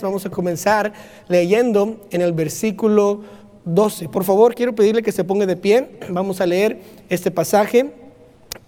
Vamos 0.00 0.24
a 0.24 0.30
comenzar 0.30 0.92
leyendo 1.28 2.06
en 2.10 2.22
el 2.22 2.32
versículo 2.32 3.22
12. 3.64 4.08
Por 4.08 4.24
favor, 4.24 4.54
quiero 4.54 4.74
pedirle 4.74 5.02
que 5.02 5.12
se 5.12 5.24
ponga 5.24 5.46
de 5.46 5.56
pie. 5.56 5.98
Vamos 6.08 6.40
a 6.40 6.46
leer 6.46 6.80
este 7.08 7.30
pasaje 7.30 7.92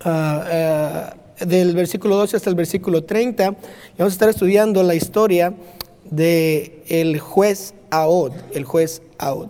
ah, 0.05 1.15
ah, 1.41 1.45
del 1.45 1.75
versículo 1.75 2.17
12 2.17 2.37
hasta 2.37 2.51
el 2.51 2.57
versículo 2.57 3.05
30. 3.05 3.45
Y 3.45 3.99
vamos 3.99 4.13
a 4.13 4.17
estar 4.17 4.29
estudiando 4.29 4.83
la 4.83 4.95
historia 4.95 5.55
del 6.11 6.73
el 6.89 7.19
juez 7.19 7.75
Ahod, 7.91 8.33
el 8.53 8.65
juez 8.65 9.01
Ahod. 9.19 9.49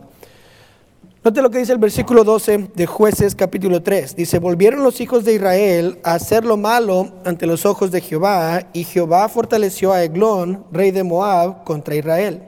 Note 1.25 1.41
lo 1.41 1.50
que 1.50 1.56
dice 1.56 1.72
el 1.72 1.79
versículo 1.79 2.22
12 2.22 2.72
de 2.75 2.84
jueces 2.84 3.34
capítulo 3.34 3.82
3. 3.82 4.14
Dice, 4.14 4.38
volvieron 4.38 4.82
los 4.82 5.00
hijos 5.00 5.24
de 5.24 5.32
Israel 5.32 5.98
a 6.04 6.12
hacer 6.12 6.45
lo 6.45 6.59
malo 6.59 7.14
ante 7.24 7.46
los 7.46 7.64
ojos 7.64 7.91
de 7.91 8.02
Jehová, 8.02 8.68
y 8.74 8.84
Jehová 8.84 9.30
fortaleció 9.30 9.95
a 9.95 10.05
Eglón, 10.05 10.66
rey 10.70 10.91
de 10.91 11.02
Moab, 11.02 11.64
contra 11.64 11.95
Israel, 11.95 12.42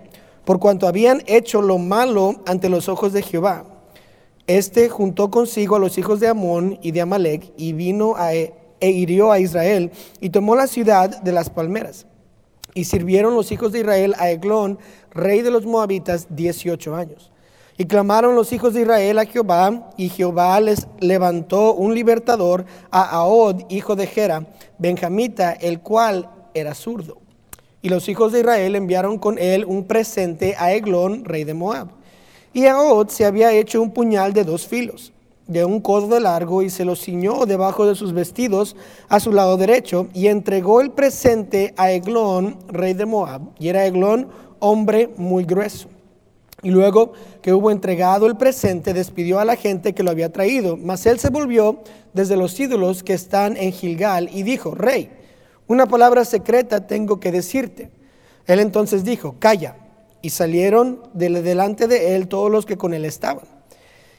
por 0.44 0.58
cuanto 0.58 0.86
habían 0.86 1.22
hecho 1.24 1.62
lo 1.62 1.78
malo 1.78 2.42
ante 2.44 2.68
los 2.68 2.90
ojos 2.90 3.14
de 3.14 3.22
Jehová. 3.22 3.64
Este 4.46 4.90
juntó 4.90 5.30
consigo 5.30 5.76
a 5.76 5.78
los 5.80 5.96
hijos 5.96 6.20
de 6.20 6.28
Amón 6.28 6.78
y 6.82 6.90
de 6.90 7.00
Amalek, 7.00 7.54
y 7.56 7.72
vino 7.72 8.14
a, 8.16 8.34
e, 8.34 8.52
e 8.80 8.90
hirió 8.90 9.32
a 9.32 9.40
Israel, 9.40 9.90
y 10.20 10.28
tomó 10.28 10.54
la 10.54 10.66
ciudad 10.66 11.22
de 11.22 11.32
las 11.32 11.48
palmeras. 11.48 12.04
Y 12.74 12.84
sirvieron 12.84 13.36
los 13.36 13.52
hijos 13.52 13.72
de 13.72 13.80
Israel 13.80 14.14
a 14.18 14.30
Eglón, 14.30 14.78
rey 15.12 15.40
de 15.40 15.50
los 15.50 15.64
moabitas, 15.64 16.26
18 16.28 16.94
años. 16.94 17.32
Y 17.78 17.84
clamaron 17.84 18.34
los 18.34 18.52
hijos 18.52 18.72
de 18.72 18.82
Israel 18.82 19.18
a 19.18 19.26
Jehová, 19.26 19.90
y 19.98 20.08
Jehová 20.08 20.58
les 20.60 20.86
levantó 20.98 21.74
un 21.74 21.94
libertador 21.94 22.64
a 22.90 23.02
Ahod, 23.02 23.64
hijo 23.68 23.96
de 23.96 24.06
Gera, 24.06 24.46
benjamita, 24.78 25.52
el 25.52 25.80
cual 25.80 26.30
era 26.54 26.74
zurdo. 26.74 27.18
Y 27.82 27.90
los 27.90 28.08
hijos 28.08 28.32
de 28.32 28.40
Israel 28.40 28.76
enviaron 28.76 29.18
con 29.18 29.38
él 29.38 29.66
un 29.66 29.84
presente 29.84 30.54
a 30.58 30.72
Eglón, 30.72 31.26
rey 31.26 31.44
de 31.44 31.52
Moab. 31.52 31.88
Y 32.54 32.64
Ahod 32.64 33.08
se 33.08 33.26
había 33.26 33.52
hecho 33.52 33.82
un 33.82 33.90
puñal 33.90 34.32
de 34.32 34.44
dos 34.44 34.66
filos, 34.66 35.12
de 35.46 35.66
un 35.66 35.80
codo 35.80 36.08
de 36.08 36.20
largo, 36.20 36.62
y 36.62 36.70
se 36.70 36.86
lo 36.86 36.96
ciñó 36.96 37.44
debajo 37.44 37.86
de 37.86 37.94
sus 37.94 38.14
vestidos 38.14 38.74
a 39.10 39.20
su 39.20 39.32
lado 39.32 39.58
derecho, 39.58 40.08
y 40.14 40.28
entregó 40.28 40.80
el 40.80 40.92
presente 40.92 41.74
a 41.76 41.92
Eglón, 41.92 42.56
rey 42.68 42.94
de 42.94 43.04
Moab. 43.04 43.42
Y 43.58 43.68
era 43.68 43.84
Eglón 43.84 44.28
hombre 44.60 45.10
muy 45.18 45.44
grueso. 45.44 45.90
Y 46.62 46.70
luego 46.70 47.12
que 47.42 47.52
hubo 47.52 47.70
entregado 47.70 48.26
el 48.26 48.36
presente, 48.36 48.94
despidió 48.94 49.38
a 49.38 49.44
la 49.44 49.56
gente 49.56 49.94
que 49.94 50.02
lo 50.02 50.10
había 50.10 50.32
traído. 50.32 50.76
Mas 50.76 51.04
él 51.06 51.18
se 51.18 51.30
volvió 51.30 51.82
desde 52.14 52.36
los 52.36 52.58
ídolos 52.58 53.02
que 53.02 53.12
están 53.12 53.56
en 53.56 53.72
Gilgal 53.72 54.30
y 54.32 54.42
dijo, 54.42 54.74
Rey, 54.74 55.10
una 55.66 55.86
palabra 55.86 56.24
secreta 56.24 56.86
tengo 56.86 57.20
que 57.20 57.30
decirte. 57.30 57.90
Él 58.46 58.60
entonces 58.60 59.04
dijo, 59.04 59.36
Calla. 59.38 59.76
Y 60.22 60.30
salieron 60.30 61.02
de 61.12 61.28
delante 61.42 61.86
de 61.86 62.16
él 62.16 62.26
todos 62.26 62.50
los 62.50 62.66
que 62.66 62.76
con 62.76 62.94
él 62.94 63.04
estaban. 63.04 63.44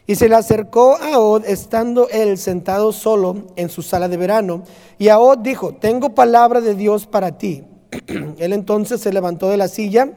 Y 0.06 0.14
se 0.14 0.28
le 0.28 0.36
acercó 0.36 0.96
a 0.96 1.18
Od, 1.18 1.44
estando 1.44 2.08
él 2.08 2.38
sentado 2.38 2.92
solo 2.92 3.48
en 3.56 3.68
su 3.68 3.82
sala 3.82 4.08
de 4.08 4.16
verano. 4.16 4.62
Y 4.96 5.08
a 5.08 5.18
Od 5.18 5.38
dijo, 5.38 5.74
Tengo 5.74 6.14
palabra 6.14 6.62
de 6.62 6.74
Dios 6.74 7.06
para 7.06 7.36
ti. 7.36 7.64
él 8.38 8.52
entonces 8.52 9.00
se 9.00 9.12
levantó 9.12 9.50
de 9.50 9.58
la 9.58 9.68
silla 9.68 10.12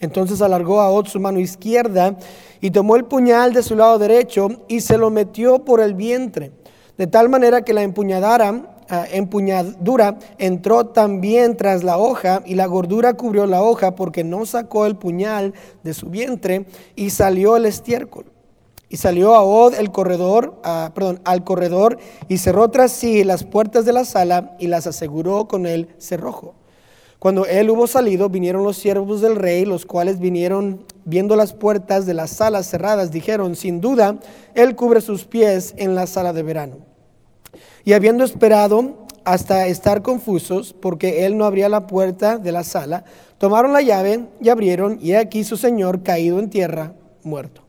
entonces 0.00 0.40
alargó 0.42 0.80
a 0.80 0.90
Od 0.90 1.06
su 1.06 1.20
mano 1.20 1.40
izquierda 1.40 2.16
y 2.60 2.70
tomó 2.70 2.96
el 2.96 3.04
puñal 3.04 3.52
de 3.52 3.62
su 3.62 3.76
lado 3.76 3.98
derecho 3.98 4.48
y 4.68 4.80
se 4.80 4.98
lo 4.98 5.10
metió 5.10 5.64
por 5.64 5.80
el 5.80 5.94
vientre, 5.94 6.52
de 6.96 7.06
tal 7.06 7.28
manera 7.28 7.62
que 7.62 7.72
la 7.72 7.82
empuñadura, 7.82 8.76
ah, 8.88 9.06
empuñadura 9.10 10.18
entró 10.38 10.86
también 10.86 11.56
tras 11.56 11.84
la 11.84 11.98
hoja 11.98 12.42
y 12.46 12.54
la 12.54 12.66
gordura 12.66 13.14
cubrió 13.14 13.46
la 13.46 13.62
hoja 13.62 13.94
porque 13.94 14.24
no 14.24 14.46
sacó 14.46 14.86
el 14.86 14.96
puñal 14.96 15.54
de 15.82 15.94
su 15.94 16.08
vientre 16.08 16.66
y 16.96 17.10
salió 17.10 17.56
el 17.56 17.66
estiércol. 17.66 18.26
Y 18.90 18.96
salió 18.96 19.34
a 19.34 19.42
Od 19.42 19.74
el 19.74 19.92
corredor, 19.92 20.60
ah, 20.64 20.92
perdón, 20.94 21.20
al 21.24 21.44
corredor 21.44 21.98
y 22.26 22.38
cerró 22.38 22.70
tras 22.70 22.90
sí 22.90 23.22
las 23.22 23.44
puertas 23.44 23.84
de 23.84 23.92
la 23.92 24.04
sala 24.04 24.56
y 24.58 24.68
las 24.68 24.86
aseguró 24.86 25.46
con 25.46 25.66
el 25.66 25.88
cerrojo. 25.98 26.54
Cuando 27.18 27.46
él 27.46 27.68
hubo 27.70 27.88
salido, 27.88 28.28
vinieron 28.28 28.62
los 28.62 28.76
siervos 28.76 29.20
del 29.20 29.34
rey, 29.34 29.64
los 29.64 29.84
cuales 29.86 30.20
vinieron 30.20 30.84
viendo 31.04 31.34
las 31.34 31.52
puertas 31.52 32.06
de 32.06 32.14
las 32.14 32.30
salas 32.30 32.68
cerradas, 32.70 33.10
dijeron, 33.10 33.56
sin 33.56 33.80
duda, 33.80 34.18
él 34.54 34.76
cubre 34.76 35.00
sus 35.00 35.24
pies 35.24 35.74
en 35.76 35.96
la 35.96 36.06
sala 36.06 36.32
de 36.32 36.44
verano. 36.44 36.76
Y 37.84 37.94
habiendo 37.94 38.22
esperado 38.22 39.06
hasta 39.24 39.66
estar 39.66 40.02
confusos, 40.02 40.72
porque 40.72 41.26
él 41.26 41.36
no 41.36 41.44
abría 41.44 41.68
la 41.68 41.88
puerta 41.88 42.38
de 42.38 42.52
la 42.52 42.62
sala, 42.62 43.04
tomaron 43.38 43.72
la 43.72 43.82
llave 43.82 44.26
y 44.40 44.48
abrieron, 44.48 44.98
y 45.02 45.14
aquí 45.14 45.42
su 45.42 45.56
señor 45.56 46.04
caído 46.04 46.38
en 46.38 46.50
tierra, 46.50 46.92
muerto. 47.24 47.67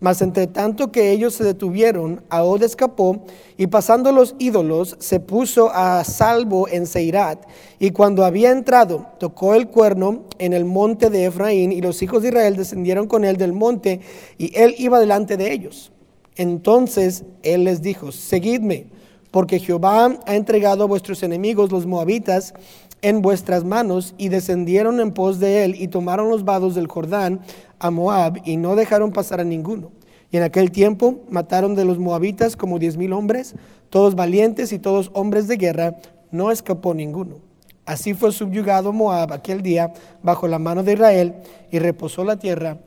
Mas 0.00 0.22
entre 0.22 0.46
tanto 0.46 0.90
que 0.90 1.12
ellos 1.12 1.34
se 1.34 1.44
detuvieron, 1.44 2.22
Ahod 2.30 2.62
escapó 2.62 3.26
y 3.58 3.66
pasando 3.66 4.12
los 4.12 4.34
ídolos 4.38 4.96
se 4.98 5.20
puso 5.20 5.70
a 5.74 6.02
salvo 6.04 6.68
en 6.68 6.86
Seirat. 6.86 7.44
Y 7.78 7.90
cuando 7.90 8.24
había 8.24 8.50
entrado, 8.50 9.06
tocó 9.18 9.54
el 9.54 9.68
cuerno 9.68 10.24
en 10.38 10.54
el 10.54 10.64
monte 10.64 11.10
de 11.10 11.26
Efraín 11.26 11.70
y 11.70 11.82
los 11.82 12.00
hijos 12.02 12.22
de 12.22 12.28
Israel 12.28 12.56
descendieron 12.56 13.06
con 13.06 13.26
él 13.26 13.36
del 13.36 13.52
monte 13.52 14.00
y 14.38 14.58
él 14.58 14.74
iba 14.78 14.98
delante 14.98 15.36
de 15.36 15.52
ellos. 15.52 15.92
Entonces 16.34 17.24
él 17.42 17.64
les 17.64 17.82
dijo, 17.82 18.10
seguidme, 18.10 18.86
porque 19.30 19.58
Jehová 19.58 20.16
ha 20.26 20.34
entregado 20.34 20.84
a 20.84 20.86
vuestros 20.86 21.22
enemigos 21.22 21.70
los 21.70 21.84
moabitas 21.84 22.54
en 23.02 23.22
vuestras 23.22 23.64
manos 23.64 24.14
y 24.18 24.28
descendieron 24.28 25.00
en 25.00 25.12
pos 25.12 25.38
de 25.38 25.64
él 25.64 25.74
y 25.78 25.88
tomaron 25.88 26.28
los 26.28 26.44
vados 26.44 26.74
del 26.74 26.86
Jordán 26.86 27.40
a 27.78 27.90
Moab 27.90 28.40
y 28.44 28.56
no 28.56 28.76
dejaron 28.76 29.12
pasar 29.12 29.40
a 29.40 29.44
ninguno. 29.44 29.90
Y 30.30 30.36
en 30.36 30.42
aquel 30.42 30.70
tiempo 30.70 31.20
mataron 31.28 31.74
de 31.74 31.84
los 31.84 31.98
moabitas 31.98 32.56
como 32.56 32.78
diez 32.78 32.96
mil 32.96 33.12
hombres, 33.12 33.54
todos 33.88 34.14
valientes 34.14 34.72
y 34.72 34.78
todos 34.78 35.10
hombres 35.14 35.48
de 35.48 35.56
guerra, 35.56 35.96
no 36.30 36.50
escapó 36.50 36.94
ninguno. 36.94 37.38
Así 37.86 38.14
fue 38.14 38.30
subyugado 38.30 38.92
Moab 38.92 39.32
aquel 39.32 39.62
día 39.62 39.92
bajo 40.22 40.46
la 40.46 40.58
mano 40.58 40.82
de 40.84 40.92
Israel 40.92 41.34
y 41.72 41.78
reposó 41.80 42.24
la 42.24 42.38
tierra 42.38 42.78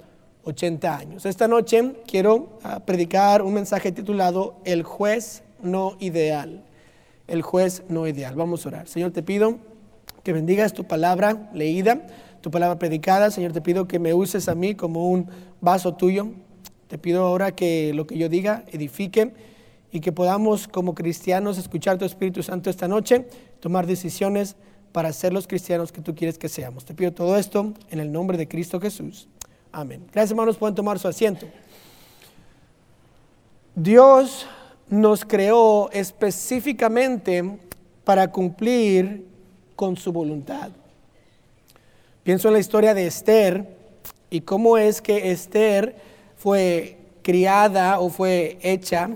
80 0.46 0.96
años. 0.96 1.25
Esta 1.25 1.47
noche 1.47 1.94
quiero 2.07 2.59
ah, 2.63 2.79
predicar 2.79 3.41
un 3.41 3.53
mensaje 3.53 3.91
titulado 3.91 4.56
El 4.63 4.84
juez 4.84 5.44
no 5.62 5.97
ideal. 6.00 6.63
El 7.28 7.41
juez 7.41 7.84
no 7.90 8.07
ideal. 8.07 8.35
Vamos 8.35 8.66
a 8.66 8.69
orar. 8.69 8.88
Señor, 8.88 9.12
te 9.12 9.23
pido 9.23 9.57
que 10.23 10.34
bendigas 10.34 10.73
tu 10.73 10.85
palabra 10.85 11.50
leída 11.53 12.07
tu 12.44 12.51
palabra 12.51 12.78
predicada. 12.78 13.31
Señor, 13.31 13.53
te 13.53 13.61
pido 13.61 13.88
que 13.88 14.00
me 14.00 14.13
uses 14.13 14.50
a 14.50 14.53
mí 14.53 14.75
como 14.75 15.09
un 15.09 15.29
vaso 15.61 15.94
tuyo. 15.94 16.28
Te 16.89 16.97
pido 16.97 17.23
ahora 17.23 17.56
que 17.56 17.94
lo 17.94 18.06
que 18.06 18.17
yo 18.17 18.28
diga 18.28 18.66
edifique 18.72 19.34
y 19.94 20.01
que 20.01 20.11
podamos 20.11 20.67
como 20.67 20.94
cristianos 20.94 21.57
escuchar 21.57 21.97
tu 21.97 22.03
Espíritu 22.03 22.44
Santo 22.44 22.69
esta 22.69 22.89
noche, 22.89 23.28
tomar 23.61 23.88
decisiones 23.88 24.57
para 24.91 25.13
ser 25.13 25.31
los 25.31 25.47
cristianos 25.47 25.94
que 25.94 26.01
tú 26.01 26.16
quieres 26.16 26.38
que 26.38 26.50
seamos. 26.50 26.84
Te 26.84 26.94
pido 26.94 27.13
todo 27.13 27.38
esto 27.38 27.73
en 27.90 28.00
el 28.01 28.11
nombre 28.11 28.38
de 28.38 28.50
Cristo 28.50 28.81
Jesús. 28.81 29.29
Amén. 29.72 30.05
Gracias 30.11 30.31
hermanos, 30.31 30.57
pueden 30.57 30.75
tomar 30.75 31.00
su 31.00 31.07
asiento. 31.07 31.47
Dios 33.73 34.45
nos 34.90 35.23
creó 35.23 35.90
específicamente 35.91 37.57
para 38.03 38.29
cumplir 38.29 39.32
con 39.83 39.97
su 39.97 40.13
voluntad. 40.13 40.69
Pienso 42.23 42.47
en 42.47 42.53
la 42.53 42.61
historia 42.61 42.94
de 42.94 43.05
Esther 43.05 43.67
y 44.29 44.39
cómo 44.39 44.77
es 44.77 45.01
que 45.01 45.31
Esther 45.31 45.97
fue 46.38 46.99
criada 47.21 47.99
o 47.99 48.07
fue 48.07 48.59
hecha 48.61 49.09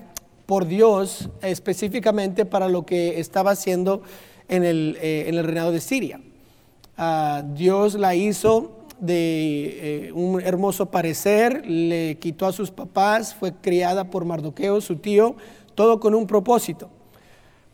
por 0.45 0.67
Dios 0.67 1.29
específicamente 1.41 2.44
para 2.44 2.67
lo 2.67 2.85
que 2.85 3.17
estaba 3.22 3.51
haciendo 3.51 4.01
en 4.50 4.66
el, 4.66 4.97
eh, 5.00 5.31
reinado 5.41 5.72
de 5.72 5.79
Siria. 5.79 6.19
Ah, 6.97 7.45
Dios 7.53 7.94
la 7.94 8.13
hizo 8.13 8.72
de 9.00 10.07
eh, 10.07 10.12
un 10.12 10.42
hermoso 10.42 10.88
parecer, 10.88 11.65
le 11.65 12.18
quitó 12.19 12.45
a 12.45 12.51
sus 12.51 12.71
papás, 12.71 13.33
fue 13.33 13.53
criada 13.53 14.09
por 14.09 14.25
Mardoqueo, 14.25 14.81
su 14.81 14.97
tío, 14.97 15.38
todo 15.75 16.01
con 16.01 16.13
un 16.13 16.27
propósito, 16.27 16.89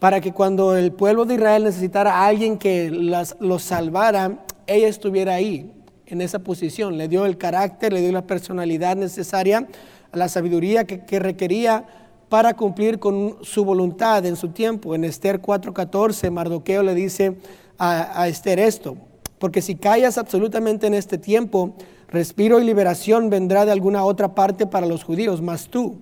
para 0.03 0.19
que 0.19 0.33
cuando 0.33 0.75
el 0.75 0.91
pueblo 0.91 1.23
de 1.23 1.35
Israel 1.35 1.63
necesitara 1.63 2.13
a 2.13 2.25
alguien 2.25 2.57
que 2.57 2.91
las, 2.91 3.37
los 3.39 3.63
salvara, 3.63 4.43
ella 4.67 4.89
estuviera 4.89 5.35
ahí, 5.35 5.71
en 6.07 6.19
esa 6.19 6.39
posición. 6.39 6.97
Le 6.97 7.07
dio 7.07 7.25
el 7.25 7.37
carácter, 7.37 7.93
le 7.93 8.01
dio 8.01 8.11
la 8.11 8.27
personalidad 8.27 8.97
necesaria, 8.97 9.65
la 10.11 10.27
sabiduría 10.27 10.83
que, 10.83 11.19
requería 11.21 11.85
para 12.27 12.53
cumplir 12.53 12.99
con 12.99 13.37
su 13.43 13.63
voluntad 13.63 14.25
en 14.25 14.35
su 14.35 14.49
tiempo. 14.49 14.93
En 14.93 15.05
Esther 15.05 15.41
4:14, 15.41 16.29
Mardoqueo 16.31 16.83
le 16.83 16.95
dice 16.95 17.37
a, 17.79 18.27
Esther 18.27 18.59
esto, 18.59 18.97
porque 19.39 19.61
si 19.61 19.75
callas 19.75 20.17
absolutamente 20.17 20.85
en 20.85 20.95
este 20.95 21.17
tiempo, 21.17 21.75
respiro 22.09 22.59
y 22.59 22.65
liberación 22.65 23.29
vendrá 23.29 23.63
de 23.63 23.71
alguna 23.71 24.03
otra 24.03 24.35
parte 24.35 24.67
para 24.67 24.85
los 24.85 25.05
judíos, 25.05 25.41
mas 25.41 25.69
tú 25.69 26.01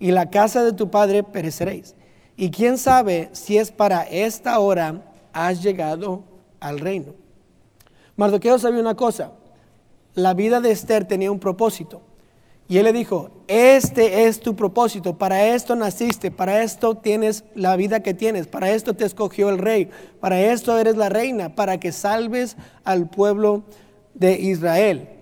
y 0.00 0.10
la 0.10 0.30
casa 0.30 0.64
de 0.64 0.72
tu 0.72 0.90
padre 0.90 1.22
pereceréis. 1.22 1.94
Y 2.36 2.50
quién 2.50 2.76
sabe 2.76 3.30
si 3.32 3.56
es 3.56 3.70
para 3.70 4.02
esta 4.02 4.58
hora 4.58 5.02
has 5.32 5.62
llegado 5.62 6.22
al 6.60 6.78
reino. 6.78 7.14
Mardoqueo 8.16 8.58
sabía 8.58 8.80
una 8.80 8.94
cosa, 8.94 9.32
la 10.14 10.34
vida 10.34 10.60
de 10.60 10.70
Esther 10.70 11.06
tenía 11.06 11.30
un 11.30 11.38
propósito. 11.38 12.02
Y 12.68 12.78
él 12.78 12.84
le 12.84 12.92
dijo, 12.92 13.30
este 13.46 14.24
es 14.24 14.40
tu 14.40 14.56
propósito, 14.56 15.16
para 15.16 15.54
esto 15.54 15.76
naciste, 15.76 16.32
para 16.32 16.62
esto 16.62 16.96
tienes 16.96 17.44
la 17.54 17.76
vida 17.76 18.00
que 18.00 18.12
tienes, 18.12 18.48
para 18.48 18.72
esto 18.72 18.94
te 18.94 19.04
escogió 19.04 19.50
el 19.50 19.58
rey, 19.58 19.88
para 20.20 20.40
esto 20.40 20.76
eres 20.76 20.96
la 20.96 21.08
reina, 21.08 21.54
para 21.54 21.78
que 21.78 21.92
salves 21.92 22.56
al 22.82 23.08
pueblo 23.08 23.62
de 24.14 24.40
Israel. 24.40 25.15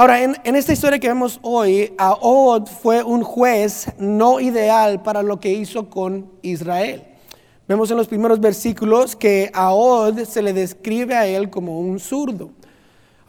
Ahora, 0.00 0.22
en, 0.22 0.36
esta 0.54 0.72
historia 0.72 1.00
que 1.00 1.08
vemos 1.08 1.40
hoy, 1.42 1.92
Ahod 1.98 2.68
fue 2.68 3.02
un 3.02 3.24
juez 3.24 3.88
no 3.98 4.38
ideal 4.38 5.02
para 5.02 5.24
lo 5.24 5.40
que 5.40 5.52
hizo 5.52 5.90
con 5.90 6.30
Israel. 6.40 7.02
Vemos 7.66 7.90
en 7.90 7.96
los 7.96 8.06
primeros 8.06 8.38
versículos 8.38 9.16
que 9.16 9.50
Ahod 9.52 10.20
se 10.20 10.40
le 10.40 10.52
describe 10.52 11.16
a 11.16 11.26
él 11.26 11.50
como 11.50 11.80
un 11.80 11.98
zurdo. 11.98 12.52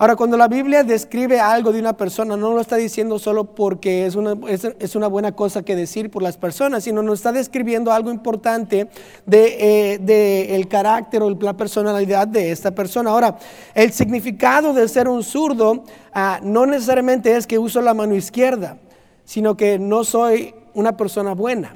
Ahora, 0.02 0.16
cuando 0.16 0.38
la 0.38 0.48
Biblia 0.48 0.86
describe 0.86 1.42
algo 1.42 1.74
de 1.74 1.80
una 1.82 1.92
persona, 1.92 2.38
no 2.38 2.54
lo 2.54 2.62
está 2.62 2.78
diciendo 2.78 3.20
solo 3.20 3.44
porque 3.44 4.06
es 4.06 4.16
una, 4.16 4.34
es, 4.48 4.96
una 4.96 5.08
buena 5.08 5.34
cosa 5.34 5.62
que 5.62 5.76
decir 5.76 6.10
por 6.10 6.24
las 6.24 6.38
personas, 6.38 6.86
sino 6.86 7.04
nos 7.04 7.20
está 7.20 7.34
describiendo 7.34 7.92
algo 7.92 8.10
importante 8.10 8.88
de, 9.26 9.98
eh, 10.00 10.56
el 10.56 10.70
carácter 10.70 11.22
o 11.22 11.30
la 11.32 11.58
personalidad 11.58 12.30
de 12.30 12.50
esta 12.50 12.72
persona. 12.72 13.10
Ahora, 13.10 13.38
el 13.76 13.92
significado 13.92 14.72
de 14.72 14.88
ser 14.88 15.10
un 15.10 15.22
zurdo 15.22 15.84
ah, 16.14 16.40
no 16.42 16.66
necesariamente 16.66 17.36
es 17.36 17.46
que 17.46 17.60
uso 17.60 17.82
la 17.82 17.94
mano 17.94 18.16
izquierda, 18.16 18.78
sino 19.26 19.58
que 19.58 19.78
no 19.80 20.06
soy 20.06 20.56
una 20.76 20.96
persona 20.96 21.34
buena. 21.34 21.76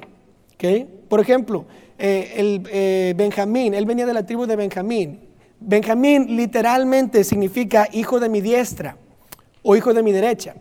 ¿okay? 0.54 0.88
Por 1.10 1.20
ejemplo, 1.20 1.66
eh, 1.98 2.32
el, 2.36 2.66
eh, 2.72 3.12
Benjamín, 3.14 3.74
él 3.74 3.84
venía 3.84 4.06
de 4.06 4.14
la 4.14 4.24
tribu 4.24 4.46
de 4.46 4.56
Benjamín. 4.56 5.23
Benjamín 5.66 6.36
literalmente 6.36 7.24
significa 7.24 7.88
hijo 7.90 8.20
de 8.20 8.28
mi 8.28 8.42
diestra 8.42 8.98
o 9.62 9.74
hijo 9.74 9.94
de 9.94 10.02
mi 10.02 10.12
derecha. 10.12 10.54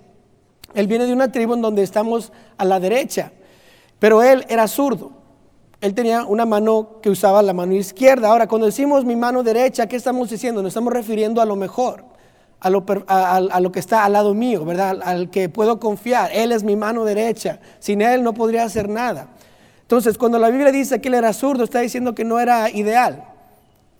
Él 0.73 0.87
viene 0.87 1.05
de 1.05 1.11
una 1.11 1.29
tribu 1.29 1.55
en 1.55 1.61
donde 1.61 1.83
estamos 1.83 2.31
a 2.57 2.63
la 2.63 2.79
derecha, 2.79 3.33
pero 3.99 4.23
él 4.23 4.45
era 4.47 4.65
zurdo. 4.69 5.11
Él 5.81 5.93
tenía 5.93 6.23
una 6.23 6.45
mano 6.45 7.01
que 7.01 7.09
usaba 7.09 7.43
la 7.43 7.51
mano 7.51 7.73
izquierda. 7.73 8.29
Ahora, 8.29 8.47
cuando 8.47 8.65
decimos 8.65 9.03
mi 9.03 9.17
mano 9.17 9.43
derecha, 9.43 9.87
¿qué 9.87 9.97
estamos 9.97 10.29
diciendo? 10.29 10.61
Nos 10.61 10.69
estamos 10.69 10.93
refiriendo 10.93 11.41
a 11.41 11.45
lo 11.45 11.57
mejor, 11.57 12.05
a 12.61 12.69
lo, 12.69 13.71
que 13.73 13.79
está 13.79 14.05
al 14.05 14.13
lado 14.13 14.33
mío, 14.33 14.63
¿verdad? 14.63 15.01
Al 15.03 15.29
que 15.29 15.49
puedo 15.49 15.81
confiar. 15.81 16.31
Él 16.33 16.53
es 16.53 16.63
mi 16.63 16.77
mano 16.77 17.03
derecha. 17.03 17.59
Sin 17.79 18.01
él 18.01 18.23
no 18.23 18.33
podría 18.33 18.63
hacer 18.63 18.87
nada. 18.87 19.27
Entonces, 19.81 20.17
cuando 20.17 20.39
la 20.39 20.49
Biblia 20.49 20.71
dice 20.71 21.01
que 21.01 21.09
él 21.09 21.15
era 21.15 21.33
zurdo, 21.33 21.65
está 21.65 21.81
diciendo 21.81 22.15
que 22.15 22.23
no 22.23 22.39
era 22.39 22.69
ideal 22.69 23.32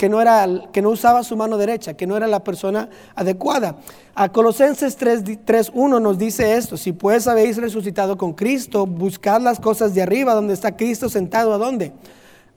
que 0.03 0.09
no, 0.09 0.19
era, 0.19 0.45
que 0.73 0.81
no 0.81 0.89
usaba 0.89 1.23
su 1.23 1.37
mano 1.37 1.57
derecha, 1.57 1.93
que 1.93 2.05
no 2.05 2.17
era 2.17 2.27
la 2.27 2.43
persona 2.43 2.89
adecuada. 3.15 3.77
A 4.13 4.33
Colosenses 4.33 4.99
3.1 4.99 6.01
nos 6.01 6.17
dice 6.17 6.57
esto, 6.57 6.75
si 6.75 6.91
pues 6.91 7.25
habéis 7.25 7.55
resucitado 7.55 8.17
con 8.17 8.33
Cristo, 8.33 8.85
buscad 8.85 9.39
las 9.39 9.61
cosas 9.61 9.95
de 9.95 10.01
arriba, 10.01 10.33
donde 10.33 10.55
está 10.55 10.75
Cristo 10.75 11.07
sentado, 11.07 11.53
¿a 11.53 11.57
dónde? 11.57 11.93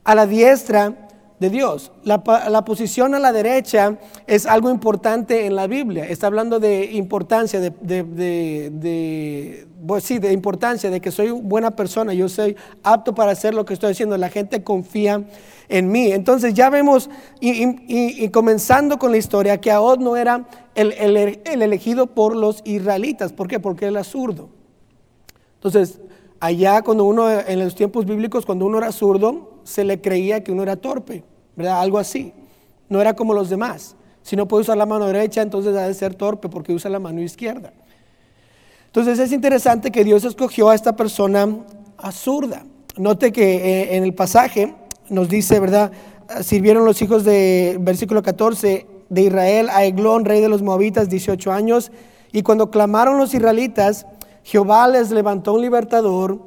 A 0.03 0.13
la 0.13 0.27
diestra 0.27 1.07
de 1.39 1.49
Dios. 1.51 1.91
La, 2.03 2.23
posición 2.65 3.13
a 3.13 3.19
la 3.19 3.31
derecha 3.31 3.97
es 4.25 4.45
algo 4.45 4.71
importante 4.71 5.45
en 5.45 5.55
la 5.55 5.67
Biblia. 5.67 6.05
Está 6.05 6.27
hablando 6.27 6.59
de 6.59 6.85
importancia, 6.93 7.59
de, 7.59 7.69
de, 8.03 9.67
pues 9.85 10.03
sí, 10.03 10.17
de 10.17 10.33
importancia, 10.33 10.89
de 10.89 10.99
que 10.99 11.11
soy 11.11 11.29
buena 11.29 11.75
persona, 11.75 12.13
yo 12.13 12.27
soy 12.27 12.55
apto 12.83 13.13
para 13.13 13.31
hacer 13.31 13.53
lo 13.53 13.65
que 13.65 13.75
estoy 13.75 13.91
haciendo. 13.91 14.17
La 14.17 14.29
gente 14.29 14.63
confía 14.63 15.23
en 15.69 15.91
mí. 15.91 16.11
Entonces 16.11 16.55
ya 16.55 16.71
vemos, 16.71 17.09
y, 17.39 18.29
comenzando 18.29 18.97
con 18.97 19.11
la 19.11 19.17
historia, 19.17 19.61
que 19.61 19.71
Ahod 19.71 19.99
no 19.99 20.17
era 20.17 20.47
el, 20.73 20.93
el, 20.93 21.61
elegido 21.61 22.07
por 22.07 22.35
los 22.35 22.61
israelitas. 22.65 23.31
¿Por 23.31 23.47
qué? 23.47 23.59
Porque 23.59 23.85
era 23.85 24.03
zurdo. 24.03 24.49
Entonces, 25.55 25.99
allá 26.39 26.81
cuando 26.81 27.03
uno, 27.03 27.29
en 27.29 27.59
los 27.59 27.75
tiempos 27.75 28.05
bíblicos, 28.05 28.45
cuando 28.45 28.65
uno 28.65 28.79
era 28.79 28.91
zurdo, 28.91 29.56
se 29.67 29.83
le 29.83 29.99
creía 29.99 30.43
que 30.45 30.53
uno 30.53 30.63
era 30.63 30.77
torpe, 30.77 31.25
¿verdad? 31.57 31.81
Algo 31.81 31.97
así. 31.97 32.31
No 32.87 33.01
era 33.01 33.15
como 33.15 33.33
los 33.33 33.49
demás. 33.49 33.97
Si 34.21 34.37
no 34.37 34.47
puede 34.47 34.61
usar 34.61 34.77
la 34.77 34.85
mano 34.85 35.07
derecha, 35.07 35.41
entonces 35.41 35.75
ha 35.75 35.85
de 35.85 35.93
ser 35.93 36.15
torpe 36.15 36.47
porque 36.47 36.73
usa 36.73 36.89
la 36.89 36.99
mano 36.99 37.21
izquierda. 37.21 37.73
Entonces 38.85 39.19
es 39.19 39.33
interesante 39.33 39.91
que 39.91 40.05
Dios 40.05 40.23
escogió 40.23 40.69
a 40.69 40.75
esta 40.75 40.95
persona 40.95 41.49
zurda. 42.13 42.63
Note 42.95 43.33
que 43.33 43.55
eh, 43.55 43.97
en 43.97 44.03
el 44.03 44.13
pasaje 44.13 44.73
nos 45.09 45.27
dice, 45.27 45.59
¿verdad? 45.59 45.91
Sirvieron 46.41 46.85
los 46.85 47.01
hijos 47.01 47.25
de, 47.25 47.77
versículo 47.81 48.23
14, 48.23 48.87
de 49.09 49.21
Israel 49.21 49.67
a 49.69 49.83
Eglón, 49.83 50.23
rey 50.23 50.39
de 50.39 50.47
los 50.47 50.61
moabitas, 50.61 51.09
18 51.09 51.51
años. 51.51 51.91
Y 52.31 52.41
cuando 52.41 52.71
clamaron 52.71 53.17
los 53.17 53.33
israelitas, 53.33 54.05
Jehová 54.43 54.87
les 54.87 55.11
levantó 55.11 55.55
un 55.55 55.61
libertador 55.61 56.39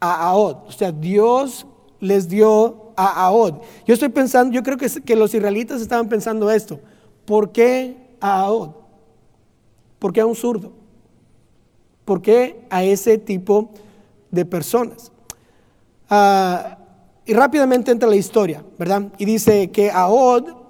a 0.00 0.28
Ahod. 0.28 0.68
O 0.68 0.72
sea, 0.72 0.92
Dios 0.92 1.66
les 2.02 2.28
dio 2.28 2.92
a 2.96 3.26
Ahod. 3.26 3.62
Yo 3.86 3.94
estoy 3.94 4.08
pensando, 4.08 4.52
yo 4.52 4.64
creo 4.64 4.76
que, 4.76 5.16
los 5.16 5.32
israelitas 5.32 5.80
estaban 5.80 6.08
pensando 6.08 6.50
esto. 6.50 6.80
¿Por 7.24 7.52
qué 7.52 7.96
a 8.20 8.40
Ahod? 8.40 8.70
¿Por 10.00 10.12
qué 10.12 10.20
a 10.20 10.26
un 10.26 10.34
zurdo? 10.34 10.72
¿Por 12.04 12.20
qué 12.20 12.66
a 12.70 12.82
ese 12.82 13.18
tipo 13.18 13.70
de 14.32 14.44
personas? 14.44 15.12
Ah, 16.10 16.78
y 17.24 17.34
rápidamente 17.34 17.92
entra 17.92 18.08
la 18.08 18.16
historia, 18.16 18.64
¿verdad? 18.80 19.12
Y 19.18 19.24
dice 19.24 19.70
que 19.70 19.92
a 19.92 20.08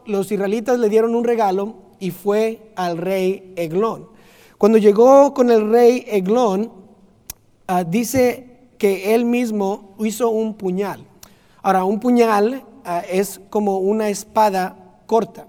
los 0.04 0.30
israelitas 0.30 0.78
le 0.78 0.90
dieron 0.90 1.14
un 1.14 1.24
regalo 1.24 1.76
y 1.98 2.10
fue 2.10 2.72
al 2.76 2.98
rey 2.98 3.54
Eglón. 3.56 4.06
Cuando 4.58 4.76
llegó 4.76 5.32
con 5.32 5.50
el 5.50 5.70
rey 5.70 6.04
Eglón, 6.08 6.70
ah, 7.68 7.84
dice 7.84 8.68
que 8.76 9.14
él 9.14 9.24
mismo 9.24 9.96
hizo 9.98 10.28
un 10.28 10.58
puñal. 10.58 11.06
Ahora, 11.62 11.84
un 11.84 12.00
puñal 12.00 12.64
ah, 12.84 13.02
es 13.08 13.40
como 13.48 13.78
una 13.78 14.08
espada 14.08 14.76
corta, 15.06 15.46